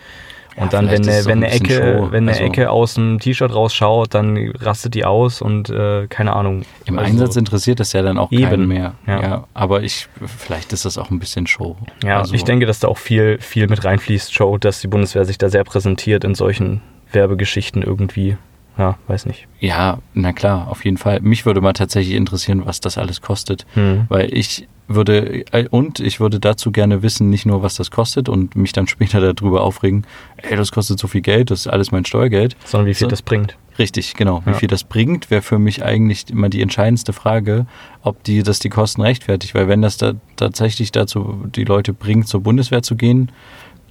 Und 0.56 0.64
Ja, 0.72 0.80
dann, 0.82 0.90
wenn, 0.90 1.02
auch 1.08 1.24
wenn 1.26 1.38
ein 1.38 1.44
eine 1.44 1.50
Ecke, 1.52 1.74
Show. 1.98 2.08
wenn 2.12 2.24
eine 2.24 2.32
Also- 2.32 2.42
Ecke 2.44 2.70
aus 2.70 2.94
dem 2.94 3.18
T-Shirt 3.18 3.54
rausschaut, 3.54 4.12
dann 4.14 4.36
rastet 4.60 4.94
die 4.94 5.04
aus 5.04 5.40
und 5.40 5.70
äh, 5.70 6.06
keine 6.08 6.34
Ahnung. 6.34 6.62
Im 6.84 6.98
Also- 6.98 7.10
Einsatz 7.10 7.36
interessiert 7.36 7.80
das 7.80 7.92
ja 7.94 8.02
dann 8.02 8.18
auch 8.18 8.30
Eben, 8.30 8.42
keinen 8.44 8.68
mehr. 8.68 8.94
ja. 9.06 9.44
aber 9.54 9.82
ich, 9.82 10.08
vielleicht 10.38 10.72
ist 10.72 10.84
das 10.84 10.98
auch 10.98 11.10
ein 11.10 11.18
bisschen 11.18 11.46
Show. 11.46 11.76
Ja, 12.04 12.18
Also- 12.18 12.34
ich 12.34 12.44
denke, 12.44 12.66
dass 12.66 12.80
da 12.80 12.88
auch 12.88 12.98
viel, 12.98 13.38
viel 13.40 13.66
mit 13.68 13.84
reinfließt, 13.84 14.34
Show, 14.34 14.58
dass 14.58 14.80
die 14.80 14.88
Bundeswehr 14.88 15.24
sich 15.24 15.38
da 15.38 15.48
sehr 15.48 15.64
präsentiert 15.64 16.24
in 16.24 16.34
solchen 16.34 16.82
Werbegeschichten 17.12 17.82
irgendwie. 17.82 18.36
Ja, 18.78 18.96
weiß 19.06 19.26
nicht. 19.26 19.46
Ja, 19.60 19.98
na 20.14 20.32
klar, 20.32 20.68
auf 20.68 20.84
jeden 20.84 20.96
Fall. 20.96 21.20
Mich 21.20 21.44
würde 21.44 21.60
mal 21.60 21.72
tatsächlich 21.74 22.14
interessieren, 22.16 22.62
was 22.64 22.80
das 22.80 22.96
alles 22.98 23.20
kostet. 23.20 23.66
Hm. 23.74 24.06
Weil 24.08 24.32
ich 24.32 24.66
würde, 24.88 25.44
äh, 25.52 25.68
und 25.70 26.00
ich 26.00 26.20
würde 26.20 26.40
dazu 26.40 26.72
gerne 26.72 27.02
wissen, 27.02 27.30
nicht 27.30 27.46
nur, 27.46 27.62
was 27.62 27.74
das 27.76 27.90
kostet 27.90 28.28
und 28.28 28.56
mich 28.56 28.72
dann 28.72 28.86
später 28.88 29.20
darüber 29.34 29.62
aufregen, 29.62 30.06
ey, 30.38 30.56
das 30.56 30.72
kostet 30.72 30.98
so 30.98 31.06
viel 31.06 31.20
Geld, 31.20 31.50
das 31.50 31.60
ist 31.60 31.66
alles 31.68 31.92
mein 31.92 32.04
Steuergeld. 32.04 32.56
Sondern 32.64 32.86
wie 32.88 32.94
viel 32.94 33.06
So. 33.06 33.10
das 33.10 33.22
bringt. 33.22 33.56
Richtig, 33.78 34.14
genau. 34.14 34.42
Wie 34.44 34.50
Ja. 34.50 34.56
viel 34.56 34.68
das 34.68 34.84
bringt, 34.84 35.30
wäre 35.30 35.40
für 35.40 35.58
mich 35.58 35.82
eigentlich 35.82 36.28
immer 36.30 36.50
die 36.50 36.60
entscheidendste 36.60 37.12
Frage, 37.14 37.66
ob 38.02 38.22
die, 38.24 38.42
das 38.42 38.58
die 38.58 38.68
Kosten 38.68 39.00
rechtfertigt. 39.00 39.54
Weil 39.54 39.66
wenn 39.68 39.80
das 39.80 39.96
da 39.96 40.12
tatsächlich 40.36 40.92
dazu 40.92 41.44
die 41.54 41.64
Leute 41.64 41.94
bringt, 41.94 42.28
zur 42.28 42.42
Bundeswehr 42.42 42.82
zu 42.82 42.96
gehen, 42.96 43.30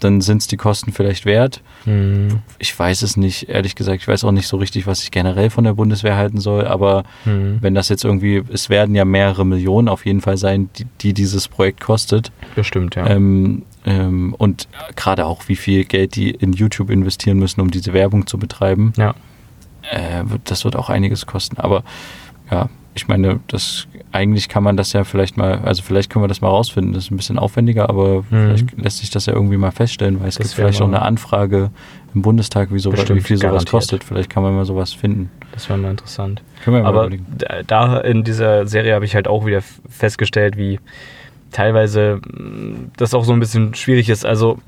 dann 0.04 0.22
sind 0.22 0.42
es 0.42 0.48
die 0.48 0.58
Kosten 0.58 0.92
vielleicht 0.92 1.26
wert. 1.26 1.62
Hm. 1.86 2.40
Ich 2.60 2.78
weiß 2.78 3.02
es 3.04 3.18
nicht, 3.18 3.50
ehrlich 3.50 3.76
gesagt. 3.76 4.02
Ich 4.02 4.08
weiß 4.08 4.24
auch 4.24 4.32
nicht 4.32 4.48
so 4.48 4.58
richtig, 4.58 4.88
was 4.88 5.04
ich 5.04 5.12
generell 5.12 5.50
von 5.50 5.64
der 5.64 5.74
Bundeswehr 5.74 6.16
halten 6.18 6.40
soll. 6.40 6.68
Aber 6.68 7.04
Hm. 7.24 7.58
wenn 7.62 7.74
das 7.74 7.90
jetzt 7.90 8.04
irgendwie, 8.04 8.44
es 8.52 8.70
werden 8.70 8.94
ja 8.96 9.06
mehrere 9.06 9.46
Millionen 9.46 9.88
auf 9.88 10.06
jeden 10.06 10.22
Fall 10.22 10.38
sein, 10.38 10.70
die, 10.78 10.86
die 11.02 11.14
dieses 11.14 11.48
Projekt 11.48 11.82
kostet. 11.82 12.32
Bestimmt, 12.56 12.96
ja. 12.96 13.08
Ähm, 13.08 13.64
ähm, 13.86 14.36
und 14.38 14.68
gerade 14.96 15.26
auch, 15.26 15.48
wie 15.48 15.56
viel 15.56 15.86
Geld 15.86 16.16
die 16.16 16.32
in 16.32 16.54
YouTube 16.54 16.90
investieren 16.90 17.40
müssen, 17.40 17.62
um 17.62 17.72
diese 17.72 17.94
Werbung 17.94 18.28
zu 18.28 18.38
betreiben. 18.38 18.94
ja. 18.98 19.14
Äh, 19.90 20.24
das 20.46 20.64
wird 20.64 20.76
auch 20.76 20.90
einiges 20.92 21.26
kosten. 21.26 21.58
Aber 21.58 21.84
ja, 22.52 22.70
ich 22.94 23.08
meine, 23.08 23.40
das 23.48 23.88
eigentlich 24.12 24.50
kann 24.50 24.64
man 24.64 24.76
das 24.76 24.92
ja 24.92 25.04
vielleicht 25.06 25.38
mal, 25.38 25.60
also 25.60 25.82
vielleicht 25.82 26.10
können 26.10 26.24
wir 26.24 26.28
das 26.28 26.42
mal 26.42 26.50
rausfinden. 26.50 26.94
Das 26.94 27.06
ist 27.06 27.12
ein 27.12 27.18
bisschen 27.18 27.40
aufwendiger, 27.40 27.90
aber 27.90 28.24
vielleicht 28.24 28.78
lässt 28.78 28.98
sich 28.98 29.10
das 29.10 29.26
ja 29.28 29.34
irgendwie 29.34 29.56
mal 29.58 29.72
feststellen, 29.72 30.20
weil 30.20 30.28
es 30.28 30.36
Das 30.36 30.48
gibt 30.48 30.56
vielleicht 30.56 30.82
auch 30.82 30.88
eine 30.88 31.02
Anfrage 31.02 31.72
im 32.14 32.22
Bundestag, 32.22 32.74
wie, 32.74 32.80
so, 32.80 32.92
wie 32.92 32.98
Bestimmt, 32.98 33.24
viel 33.24 33.38
sowas 33.38 33.44
garantiert. 33.52 33.72
kostet. 33.72 34.04
Vielleicht 34.04 34.30
kann 34.30 34.44
man 34.44 34.54
mal 34.54 34.66
sowas 34.66 34.92
finden. 34.92 35.30
Das 35.54 35.70
wäre 35.70 35.80
mal 35.80 35.92
interessant. 35.92 36.42
Können 36.64 36.76
wir 36.78 36.84
mal 36.84 36.90
Aber 36.90 37.02
überlegen. 37.06 37.26
da- 37.68 37.98
in 38.00 38.26
dieser 38.26 38.68
Serie 38.68 38.94
habe 38.96 39.06
ich 39.06 39.16
halt 39.16 39.30
auch 39.30 39.46
wieder 39.46 39.62
festgestellt, 39.90 40.58
wie 40.58 40.80
teilweise 41.52 42.20
mh, 42.26 42.90
das 42.98 43.14
auch 43.14 43.24
so 43.24 43.34
ein 43.34 43.40
bisschen 43.40 43.74
schwierig 43.76 44.10
ist. 44.10 44.26
Also 44.26 44.60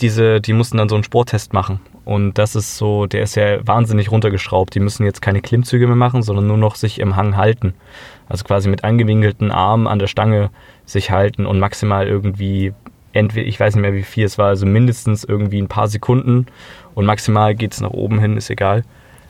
diese, 0.00 0.40
die 0.40 0.52
mussten 0.52 0.76
dann 0.78 0.88
so 0.88 0.94
einen 0.94 1.04
Sporttest 1.04 1.52
machen. 1.52 1.80
Und 2.04 2.38
das 2.38 2.56
ist 2.56 2.76
so, 2.76 3.06
der 3.06 3.22
ist 3.22 3.36
ja 3.36 3.66
wahnsinnig 3.66 4.10
runtergeschraubt. 4.10 4.74
Die 4.74 4.80
müssen 4.80 5.04
jetzt 5.04 5.22
keine 5.22 5.40
Klimmzüge 5.40 5.86
mehr 5.86 5.96
machen, 5.96 6.22
sondern 6.22 6.46
nur 6.46 6.56
noch 6.56 6.74
sich 6.74 6.98
im 6.98 7.16
Hang 7.16 7.36
halten. 7.36 7.74
Also 8.28 8.44
quasi 8.44 8.68
mit 8.68 8.82
angewinkelten 8.82 9.50
Armen 9.50 9.86
an 9.86 9.98
der 9.98 10.08
Stange 10.08 10.50
sich 10.84 11.10
halten 11.10 11.46
und 11.46 11.60
maximal 11.60 12.08
irgendwie, 12.08 12.72
entweder, 13.12 13.46
ich 13.46 13.60
weiß 13.60 13.74
nicht 13.74 13.82
mehr 13.82 13.94
wie 13.94 14.02
viel 14.02 14.24
es 14.24 14.38
war, 14.38 14.48
also 14.48 14.66
mindestens 14.66 15.22
irgendwie 15.22 15.60
ein 15.60 15.68
paar 15.68 15.86
Sekunden 15.86 16.46
und 16.94 17.06
maximal 17.06 17.54
geht 17.54 17.72
es 17.72 17.80
nach 17.80 17.90
oben 17.90 18.18
hin, 18.18 18.36
ist 18.36 18.50
egal. 18.50 18.84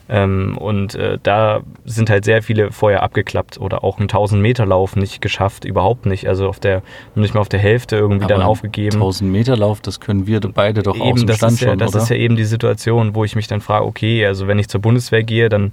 Ähm, 0.09 0.57
und 0.57 0.95
äh, 0.95 1.17
da 1.23 1.61
sind 1.85 2.09
halt 2.09 2.25
sehr 2.25 2.43
viele 2.43 2.71
vorher 2.71 3.03
abgeklappt 3.03 3.59
oder 3.59 3.83
auch 3.83 3.97
einen 3.97 4.09
1000 4.09 4.41
Meter 4.41 4.65
Lauf 4.65 4.95
nicht 4.95 5.21
geschafft, 5.21 5.63
überhaupt 5.63 6.05
nicht. 6.05 6.27
Also 6.27 6.49
auf 6.49 6.59
der, 6.59 6.81
nicht 7.15 7.33
mal 7.33 7.39
auf 7.39 7.49
der 7.49 7.59
Hälfte 7.59 7.95
irgendwie 7.95 8.27
dann 8.27 8.41
Aber 8.41 8.49
aufgegeben. 8.49 8.95
1000 8.97 9.31
Meter 9.31 9.55
Lauf, 9.55 9.79
das 9.79 9.99
können 9.99 10.27
wir 10.27 10.41
beide 10.41 10.83
doch 10.83 10.99
aus 10.99 11.07
Eben, 11.07 11.19
dem 11.19 11.27
das, 11.27 11.37
Stand 11.37 11.53
ist 11.53 11.61
ja, 11.61 11.69
schon, 11.69 11.79
das 11.79 11.93
oder? 11.93 12.03
ist 12.03 12.09
ja 12.09 12.17
eben 12.17 12.35
die 12.35 12.43
Situation, 12.43 13.15
wo 13.15 13.23
ich 13.23 13.35
mich 13.35 13.47
dann 13.47 13.61
frage, 13.61 13.85
okay, 13.85 14.25
also 14.25 14.47
wenn 14.47 14.59
ich 14.59 14.67
zur 14.67 14.81
Bundeswehr 14.81 15.23
gehe, 15.23 15.47
dann 15.47 15.71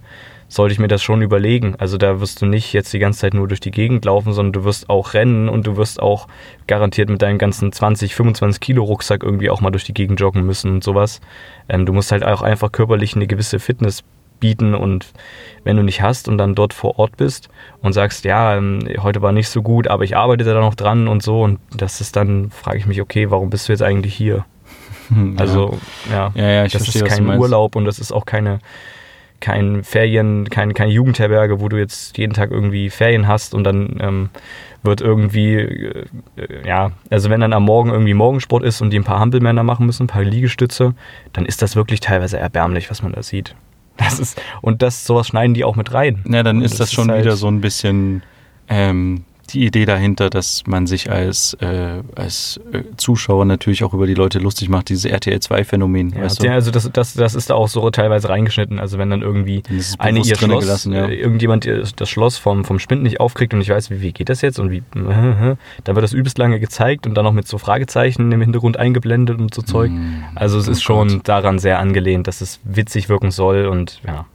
sollte 0.51 0.73
ich 0.73 0.81
mir 0.81 0.89
das 0.89 1.03
schon 1.03 1.23
überlegen. 1.23 1.77
Also 1.79 1.97
da 1.97 2.21
wirst 2.21 2.43
du 2.43 2.47
nicht 2.47 2.73
jetzt 2.73 2.93
die 2.93 2.99
ganze 2.99 3.21
Zeit 3.21 3.35
nur 3.35 3.47
durch 3.47 3.61
die 3.61 3.71
Gegend 3.71 4.05
laufen, 4.05 4.33
sondern 4.33 4.53
du 4.53 4.65
wirst 4.65 4.91
auch 4.91 5.15
rennen 5.15 5.49
und 5.49 5.67
du 5.67 5.77
wirst 5.77 6.03
auch 6.03 6.27
garantiert 6.67 7.09
mit 7.09 7.23
deinem 7.23 7.39
ganzen 7.39 7.73
20, 7.73 8.17
25 8.17 8.61
Kilo 8.61 8.83
Rucksack 8.83 9.23
irgendwie 9.23 9.49
auch 9.49 9.61
mal 9.61 9.71
durch 9.71 9.85
die 9.85 9.95
Gegend 9.95 10.21
joggen 10.21 10.45
müssen 10.45 10.73
und 10.73 10.85
sowas. 10.85 11.21
Ähm, 11.69 11.87
du 11.87 11.93
musst 11.93 12.11
halt 12.11 12.25
auch 12.25 12.43
einfach 12.43 12.73
körperlich 12.73 13.15
eine 13.15 13.29
gewisse 13.29 13.61
Fitness 13.61 14.03
bieten 14.41 14.75
und 14.75 15.13
wenn 15.63 15.77
du 15.77 15.85
nicht 15.85 16.03
hast 16.03 16.27
und 16.27 16.37
dann 16.37 16.57
dort 16.57 16.75
vor 16.75 16.99
Ort 16.99 17.17
bist 17.17 17.49
und 17.81 17.93
sagst, 17.93 18.25
ja, 18.25 18.57
ähm, 18.57 18.81
heute 18.99 19.23
war 19.23 19.31
nicht 19.31 19.51
so 19.51 19.63
gut, 19.63 19.87
aber 19.87 20.03
ich 20.03 20.17
arbeite 20.17 20.43
da 20.43 20.59
noch 20.59 20.75
dran 20.75 21.07
und 21.07 21.23
so 21.23 21.43
und 21.43 21.61
das 21.77 22.01
ist 22.01 22.17
dann, 22.17 22.51
frage 22.51 22.79
ich 22.79 22.87
mich, 22.87 23.01
okay, 23.01 23.31
warum 23.31 23.51
bist 23.51 23.69
du 23.69 23.73
jetzt 23.73 23.83
eigentlich 23.83 24.15
hier? 24.15 24.45
Ja. 25.11 25.39
Also, 25.39 25.77
ja, 26.09 26.31
ja, 26.37 26.49
ja, 26.51 26.65
ich 26.65 26.73
das 26.73 26.85
verstehe, 26.85 27.03
ist 27.03 27.17
kein. 27.17 27.37
Urlaub 27.37 27.75
und 27.75 27.85
das 27.85 27.99
ist 27.99 28.13
auch 28.13 28.25
keine, 28.27 28.61
kein 29.41 29.83
Ferien, 29.85 30.49
kein, 30.51 30.75
keine 30.75 30.93
Jugendherberge, 30.93 31.61
wo 31.61 31.69
du 31.69 31.77
jetzt 31.79 32.17
jeden 32.19 32.33
Tag 32.35 32.51
irgendwie 32.51 32.91
Ferien 32.91 33.27
hast 33.27 33.55
und 33.55 33.65
dann 33.65 33.97
ähm, 34.01 34.29
wird 34.83 35.01
irgendwie, 35.01 35.55
äh, 35.55 36.05
ja, 36.67 36.93
also 37.11 37.31
wenn 37.31 37.41
dann 37.41 37.53
am 37.53 37.65
Morgen 37.65 37.91
irgendwie 37.91 38.15
Morgensport 38.15 38.63
ist 38.63 38.81
und 38.81 38.91
die 38.91 38.99
ein 38.99 39.05
paar 39.05 39.19
Hampelmänner 39.19 39.63
machen 39.63 39.87
müssen, 39.87 40.05
ein 40.05 40.09
paar 40.09 40.25
Liegestütze, 40.25 40.95
dann 41.33 41.47
ist 41.47 41.63
das 41.63 41.77
wirklich 41.77 42.01
teilweise 42.01 42.39
erbärmlich, 42.39 42.91
was 42.91 43.03
man 43.03 43.13
da 43.13 43.23
sieht. 43.23 43.55
Das 43.97 44.19
ist, 44.19 44.41
und 44.63 44.81
das, 44.81 45.05
sowas 45.05 45.27
schneiden 45.27 45.53
die 45.53 45.63
auch 45.63 45.77
mit 45.77 45.93
rein. 45.93 46.25
Ja, 46.27 46.43
dann 46.43 46.63
ist 46.63 46.81
das 46.81 46.91
schon 46.91 47.11
halt- 47.11 47.23
wieder 47.23 47.37
so 47.37 47.49
ein 47.49 47.61
bisschen 47.61 48.23
ähm, 48.71 49.25
die 49.53 49.65
Idee 49.67 49.85
dahinter, 49.85 50.31
dass 50.31 50.63
man 50.67 50.87
sich 50.87 51.11
als, 51.11 51.55
äh, 51.61 52.03
als 52.15 52.61
äh, 52.73 52.83
Zuschauer 52.97 53.45
natürlich 53.45 53.85
auch 53.85 53.95
über 53.95 54.07
die 54.07 54.15
Leute 54.15 54.39
lustig 54.39 54.69
macht, 54.69 54.89
dieses 54.89 55.05
RTL-2-Phänomen, 55.05 56.11
Ja, 56.15 56.23
weißt 56.23 56.43
du? 56.43 56.47
ja, 56.47 56.53
also 56.55 56.71
das, 56.71 56.91
das, 56.93 57.15
das 57.15 57.35
ist 57.35 57.51
da 57.51 57.55
auch 57.55 57.69
so 57.69 57.89
teilweise 57.91 58.29
reingeschnitten. 58.29 58.79
Also 58.79 58.99
wenn 58.99 59.11
dann 59.11 59.23
irgendwie 59.23 59.63
eine 59.99 60.21
ihr 60.21 60.37
Schloss, 60.37 60.65
gelassen, 60.65 60.93
ja. 60.93 61.07
äh, 61.07 61.15
irgendjemand 61.15 61.65
ihr 61.65 61.85
das 61.97 62.09
Schloss 62.09 62.39
vom, 62.39 62.65
vom 62.65 62.79
Spind 62.79 63.03
nicht 63.03 63.21
aufkriegt 63.21 63.55
und 63.55 63.61
ich 63.61 63.69
weiß, 63.69 63.91
wie, 63.91 64.01
wie 64.01 64.13
geht 64.13 64.29
das 64.29 64.41
jetzt 64.43 64.59
und 64.59 64.71
wie, 64.71 64.83
dann 64.95 65.57
wird 65.87 66.03
das 66.03 66.13
übelst 66.13 66.39
lange 66.39 66.61
gezeigt 66.61 67.07
und 67.07 67.15
dann 67.15 67.25
noch 67.25 67.33
mit 67.33 67.47
so 67.47 67.59
Fragezeichen 67.59 68.31
im 68.33 68.41
Hintergrund 68.41 68.77
eingeblendet 68.77 69.39
und 69.39 69.55
so 69.55 69.63
Zeug. 69.63 69.91
Mm, 69.91 70.25
Also 70.35 70.59
es 70.59 70.69
oh 70.69 70.73
ist 70.73 70.83
schon 70.83 71.23
daran 71.25 71.59
sehr 71.59 71.79
angelehnt, 71.79 72.27
dass 72.27 72.41
es 72.41 72.61
witzig 72.65 73.09
wirken 73.09 73.31
soll 73.31 73.67
und 73.67 74.01
ja, 74.07 74.27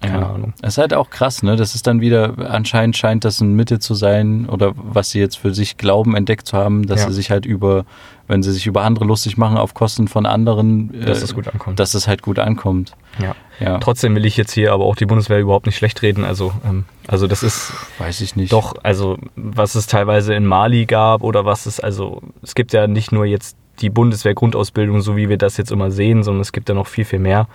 keine 0.00 0.20
ja. 0.20 0.30
Ahnung. 0.30 0.52
Es 0.62 0.74
ist 0.74 0.78
halt 0.78 0.94
auch 0.94 1.10
krass, 1.10 1.42
ne? 1.42 1.56
Das 1.56 1.74
ist 1.74 1.86
dann 1.86 2.00
wieder, 2.00 2.34
anscheinend 2.50 2.96
scheint 2.96 3.24
das 3.24 3.40
ein 3.40 3.54
Mittel 3.54 3.78
zu 3.78 3.94
sein, 3.94 4.46
oder 4.48 4.72
was 4.76 5.10
sie 5.10 5.20
jetzt 5.20 5.38
für 5.38 5.54
sich 5.54 5.76
glauben, 5.78 6.14
entdeckt 6.14 6.46
zu 6.46 6.56
haben, 6.56 6.86
dass 6.86 7.00
Ja. 7.02 7.08
sie 7.08 7.14
sich 7.14 7.30
halt 7.30 7.46
über, 7.46 7.84
wenn 8.28 8.42
sie 8.42 8.52
sich 8.52 8.66
über 8.66 8.82
andere 8.82 9.04
lustig 9.04 9.36
machen 9.38 9.56
auf 9.56 9.74
Kosten 9.74 10.06
von 10.08 10.26
anderen, 10.26 10.92
Dass 11.04 11.20
äh, 11.20 11.24
es 11.24 11.34
gut 11.34 11.48
ankommt. 11.48 11.78
dass 11.80 11.94
es 11.94 12.06
halt 12.08 12.22
gut 12.22 12.38
ankommt. 12.38 12.92
ja. 13.18 13.34
Ja, 13.58 13.78
Trotzdem 13.78 14.14
will 14.14 14.26
ich 14.26 14.36
jetzt 14.36 14.52
hier 14.52 14.74
aber 14.74 14.84
auch 14.84 14.96
die 14.96 15.06
Bundeswehr 15.06 15.38
überhaupt 15.40 15.64
nicht 15.64 15.76
schlecht 15.78 16.02
reden. 16.02 16.24
Also, 16.24 16.52
ähm, 16.68 16.84
also 17.08 17.26
das 17.26 17.42
ist 17.42 17.72
weiß 17.98 18.20
ich 18.20 18.36
nicht. 18.36 18.52
Doch, 18.52 18.74
also 18.82 19.16
was 19.34 19.76
es 19.76 19.86
teilweise 19.86 20.34
in 20.34 20.44
Mali 20.44 20.84
gab 20.84 21.22
oder 21.22 21.46
was 21.46 21.64
es, 21.64 21.80
also 21.80 22.20
es 22.42 22.54
gibt 22.54 22.74
ja 22.74 22.86
nicht 22.86 23.12
nur 23.12 23.24
jetzt 23.24 23.56
die 23.80 23.88
Bundeswehr-Grundausbildung, 23.88 25.00
so 25.00 25.16
wie 25.16 25.30
wir 25.30 25.38
das 25.38 25.56
jetzt 25.56 25.70
immer 25.72 25.90
sehen, 25.90 26.22
sondern 26.22 26.42
es 26.42 26.52
gibt 26.52 26.68
ja 26.68 26.74
noch 26.74 26.86
viel, 26.86 27.06
viel 27.06 27.18
mehr. 27.18 27.48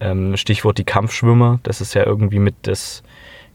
Ähm, 0.00 0.36
Stichwort 0.36 0.78
die 0.78 0.84
Kampfschwimmer, 0.84 1.60
das 1.62 1.80
ist 1.80 1.94
ja 1.94 2.04
irgendwie 2.04 2.38
mit 2.38 2.54
das 2.62 3.02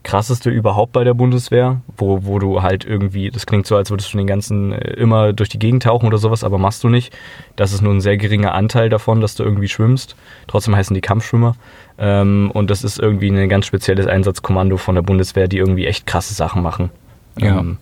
krasseste 0.04 0.50
überhaupt 0.50 0.94
bei 0.94 1.04
der 1.04 1.14
Bundeswehr, 1.14 1.82
wo, 1.98 2.24
wo 2.24 2.40
du 2.40 2.62
halt 2.62 2.86
irgendwie, 2.86 3.30
das 3.30 3.46
klingt 3.46 3.68
so, 3.68 3.76
als 3.76 3.90
würdest 3.90 4.14
du 4.14 4.18
den 4.18 4.26
ganzen 4.26 4.72
äh, 4.72 4.94
immer 4.94 5.34
durch 5.34 5.50
die 5.50 5.60
Gegend 5.60 5.84
tauchen 5.84 6.08
oder 6.08 6.18
sowas, 6.18 6.46
aber 6.46 6.58
machst 6.58 6.84
du 6.86 6.90
nicht. 6.90 7.16
Das 7.58 7.74
ist 7.74 7.82
nur 7.82 7.94
ein 7.94 8.00
sehr 8.00 8.16
geringer 8.16 8.54
Anteil 8.54 8.88
davon, 8.88 9.20
dass 9.20 9.36
du 9.36 9.44
irgendwie 9.44 9.68
schwimmst. 9.68 10.16
Trotzdem 10.48 10.76
heißen 10.76 10.94
die 10.94 11.02
Kampfschwimmer. 11.02 11.56
Ähm, 11.98 12.52
und 12.54 12.70
das 12.70 12.86
ist 12.86 13.00
irgendwie 13.00 13.30
ein 13.30 13.50
ganz 13.50 13.66
spezielles 13.66 14.08
Einsatzkommando 14.08 14.78
von 14.78 14.96
der 14.96 15.02
Bundeswehr, 15.02 15.50
die 15.50 15.58
irgendwie 15.58 15.88
echt 15.88 16.08
krasse 16.08 16.34
Sachen 16.34 16.62
machen. 16.62 16.90
Ja. 17.38 17.60
Ähm, 17.60 17.78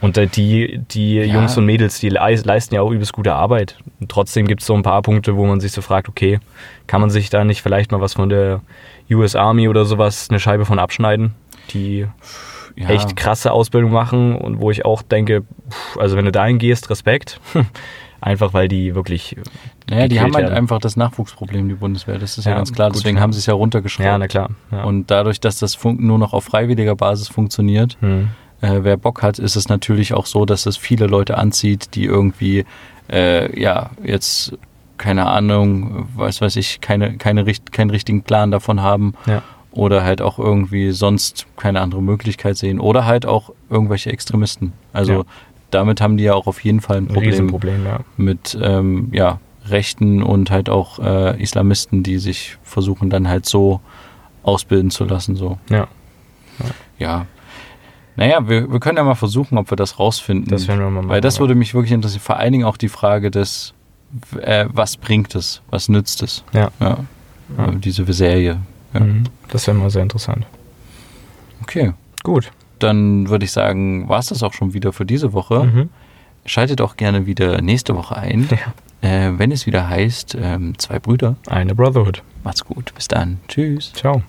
und 0.00 0.16
äh, 0.18 0.26
die, 0.26 0.80
die 0.90 1.16
Ja. 1.16 1.24
Jungs 1.24 1.56
und 1.56 1.66
Mädels, 1.66 2.00
die 2.00 2.08
leis- 2.08 2.44
leisten 2.44 2.74
ja 2.74 2.82
auch 2.82 2.90
übelst 2.90 3.12
gute 3.12 3.34
Arbeit. 3.34 3.76
Und 4.00 4.10
trotzdem 4.10 4.46
gibt 4.46 4.60
es 4.62 4.66
so 4.66 4.74
ein 4.74 4.82
paar 4.82 5.02
Punkte, 5.02 5.36
wo 5.36 5.46
man 5.46 5.60
sich 5.60 5.72
so 5.72 5.82
fragt, 5.82 6.08
okay, 6.08 6.40
kann 6.86 7.00
man 7.00 7.10
sich 7.10 7.30
da 7.30 7.44
nicht 7.44 7.62
vielleicht 7.62 7.92
mal 7.92 8.00
was 8.00 8.14
von 8.14 8.28
der 8.28 8.60
US 9.10 9.34
Army 9.36 9.68
oder 9.68 9.84
sowas, 9.84 10.28
eine 10.30 10.40
Scheibe 10.40 10.64
von 10.64 10.78
abschneiden, 10.78 11.34
die 11.72 12.06
ja. 12.76 12.88
echt 12.88 13.16
krasse 13.16 13.52
Ausbildung 13.52 13.90
machen 13.92 14.36
und 14.36 14.60
wo 14.60 14.70
ich 14.70 14.84
auch 14.84 15.02
denke, 15.02 15.42
also 15.98 16.16
wenn 16.16 16.24
du 16.24 16.32
dahin 16.32 16.58
gehst, 16.58 16.90
Respekt. 16.90 17.40
Einfach 18.22 18.52
weil 18.52 18.68
die 18.68 18.94
wirklich. 18.94 19.34
Naja, 19.88 20.06
die 20.06 20.20
haben 20.20 20.34
halt 20.34 20.44
werden. 20.44 20.54
einfach 20.58 20.78
das 20.78 20.94
Nachwuchsproblem, 20.94 21.70
die 21.70 21.74
Bundeswehr. 21.74 22.18
Das 22.18 22.36
ist 22.36 22.44
ja, 22.44 22.50
Ja, 22.50 22.56
ganz 22.58 22.70
klar. 22.70 22.88
gut, 22.90 22.96
Deswegen 22.98 23.18
haben 23.18 23.32
sie 23.32 23.38
es 23.38 23.46
ja 23.46 23.54
runtergeschraubt. 23.54 24.04
Ja, 24.04 24.18
na 24.18 24.28
klar. 24.28 24.50
Ja. 24.70 24.84
Und 24.84 25.10
dadurch, 25.10 25.40
dass 25.40 25.58
das 25.58 25.82
nur 25.82 26.18
noch 26.18 26.34
auf 26.34 26.44
freiwilliger 26.44 26.94
Basis 26.96 27.28
funktioniert, 27.28 27.96
hm. 28.00 28.28
Äh, 28.62 28.80
wer 28.82 28.96
Bock 28.96 29.22
hat, 29.22 29.38
ist 29.38 29.56
es 29.56 29.68
natürlich 29.68 30.14
auch 30.14 30.26
so, 30.26 30.44
dass 30.44 30.66
es 30.66 30.76
viele 30.76 31.06
Leute 31.06 31.38
anzieht, 31.38 31.94
die 31.94 32.04
irgendwie, 32.04 32.64
äh, 33.10 33.60
ja, 33.60 33.90
jetzt, 34.02 34.52
keine 34.98 35.26
Ahnung, 35.26 36.08
was 36.14 36.40
weiß 36.40 36.56
ich, 36.56 36.80
keine, 36.80 37.16
keine, 37.16 37.44
keinen 37.72 37.90
richtigen 37.90 38.22
Plan 38.22 38.50
davon 38.50 38.82
haben 38.82 39.14
ja. 39.26 39.42
oder 39.72 40.04
halt 40.04 40.20
auch 40.20 40.38
irgendwie 40.38 40.90
sonst 40.90 41.46
keine 41.56 41.80
andere 41.80 42.02
Möglichkeit 42.02 42.56
sehen 42.58 42.78
oder 42.80 43.06
halt 43.06 43.24
auch 43.24 43.52
irgendwelche 43.70 44.12
Extremisten. 44.12 44.74
Also 44.92 45.12
Ja. 45.12 45.24
damit 45.70 46.02
haben 46.02 46.18
die 46.18 46.24
ja 46.24 46.34
auch 46.34 46.46
auf 46.46 46.62
jeden 46.62 46.82
Fall 46.82 46.98
ein 46.98 47.06
Problem 47.06 47.30
Riesenproblem, 47.30 47.84
ja. 47.86 48.00
mit 48.18 48.58
ja, 48.60 48.82
ja, 49.12 49.40
Rechten 49.68 50.22
und 50.22 50.50
halt 50.50 50.68
auch 50.68 50.98
äh, 50.98 51.40
Islamisten, 51.42 52.02
die 52.02 52.18
sich 52.18 52.58
versuchen 52.62 53.08
dann 53.08 53.26
halt 53.26 53.46
so 53.46 53.80
ausbilden 54.42 54.90
zu 54.90 55.04
lassen. 55.04 55.34
So. 55.36 55.58
Ja, 55.70 55.88
Ja. 56.98 57.26
Naja, 58.20 58.46
wir, 58.46 58.70
wir 58.70 58.80
können 58.80 58.98
ja 58.98 59.02
mal 59.04 59.14
versuchen, 59.14 59.56
ob 59.56 59.70
wir 59.72 59.76
das 59.76 59.98
rausfinden. 59.98 60.50
das 60.50 60.68
werden 60.68 60.80
wir 60.80 60.90
mal 60.90 61.00
machen. 61.00 61.08
Weil 61.08 61.22
das 61.22 61.40
würde 61.40 61.54
mich 61.54 61.72
wirklich 61.72 61.92
interessieren. 61.92 62.20
Vor 62.20 62.36
allen 62.36 62.52
Dingen 62.52 62.64
auch 62.66 62.76
die 62.76 62.90
Frage 62.90 63.30
des, 63.30 63.72
äh, 64.42 64.66
was 64.70 64.98
bringt 64.98 65.34
es? 65.34 65.62
Was 65.70 65.88
nützt 65.88 66.22
es? 66.22 66.44
Ja. 66.52 66.70
Ja. 66.80 66.98
Ja. 67.56 67.68
Äh, 67.68 67.76
Diese 67.76 68.04
Serie. 68.12 68.58
Ja. 68.92 69.00
Mhm. 69.00 69.24
Das 69.48 69.66
wäre 69.66 69.74
mal 69.74 69.88
sehr 69.88 70.02
interessant. 70.02 70.44
Okay. 71.62 71.94
Gut. 72.22 72.50
Dann 72.78 73.30
würde 73.30 73.46
ich 73.46 73.52
sagen, 73.52 74.06
war 74.06 74.18
es 74.18 74.26
das 74.26 74.42
auch 74.42 74.52
schon 74.52 74.74
wieder 74.74 74.92
für 74.92 75.06
diese 75.06 75.32
Woche. 75.32 75.64
Mhm. 75.64 75.88
Schaltet 76.44 76.82
auch 76.82 76.96
gerne 76.96 77.24
wieder 77.24 77.62
nächste 77.62 77.96
Woche 77.96 78.16
ein, 78.16 78.48
äh, 79.00 79.30
wenn 79.36 79.50
es 79.50 79.64
wieder 79.66 79.88
heißt, 79.88 80.36
ähm, 80.38 80.78
zwei 80.78 80.98
Brüder. 80.98 81.36
Eine 81.46 81.74
Brotherhood. 81.74 82.22
Macht's 82.44 82.64
gut. 82.66 82.94
Bis 82.94 83.08
dann. 83.08 83.38
Tschüss. 83.48 83.94
Ciao. 83.94 84.22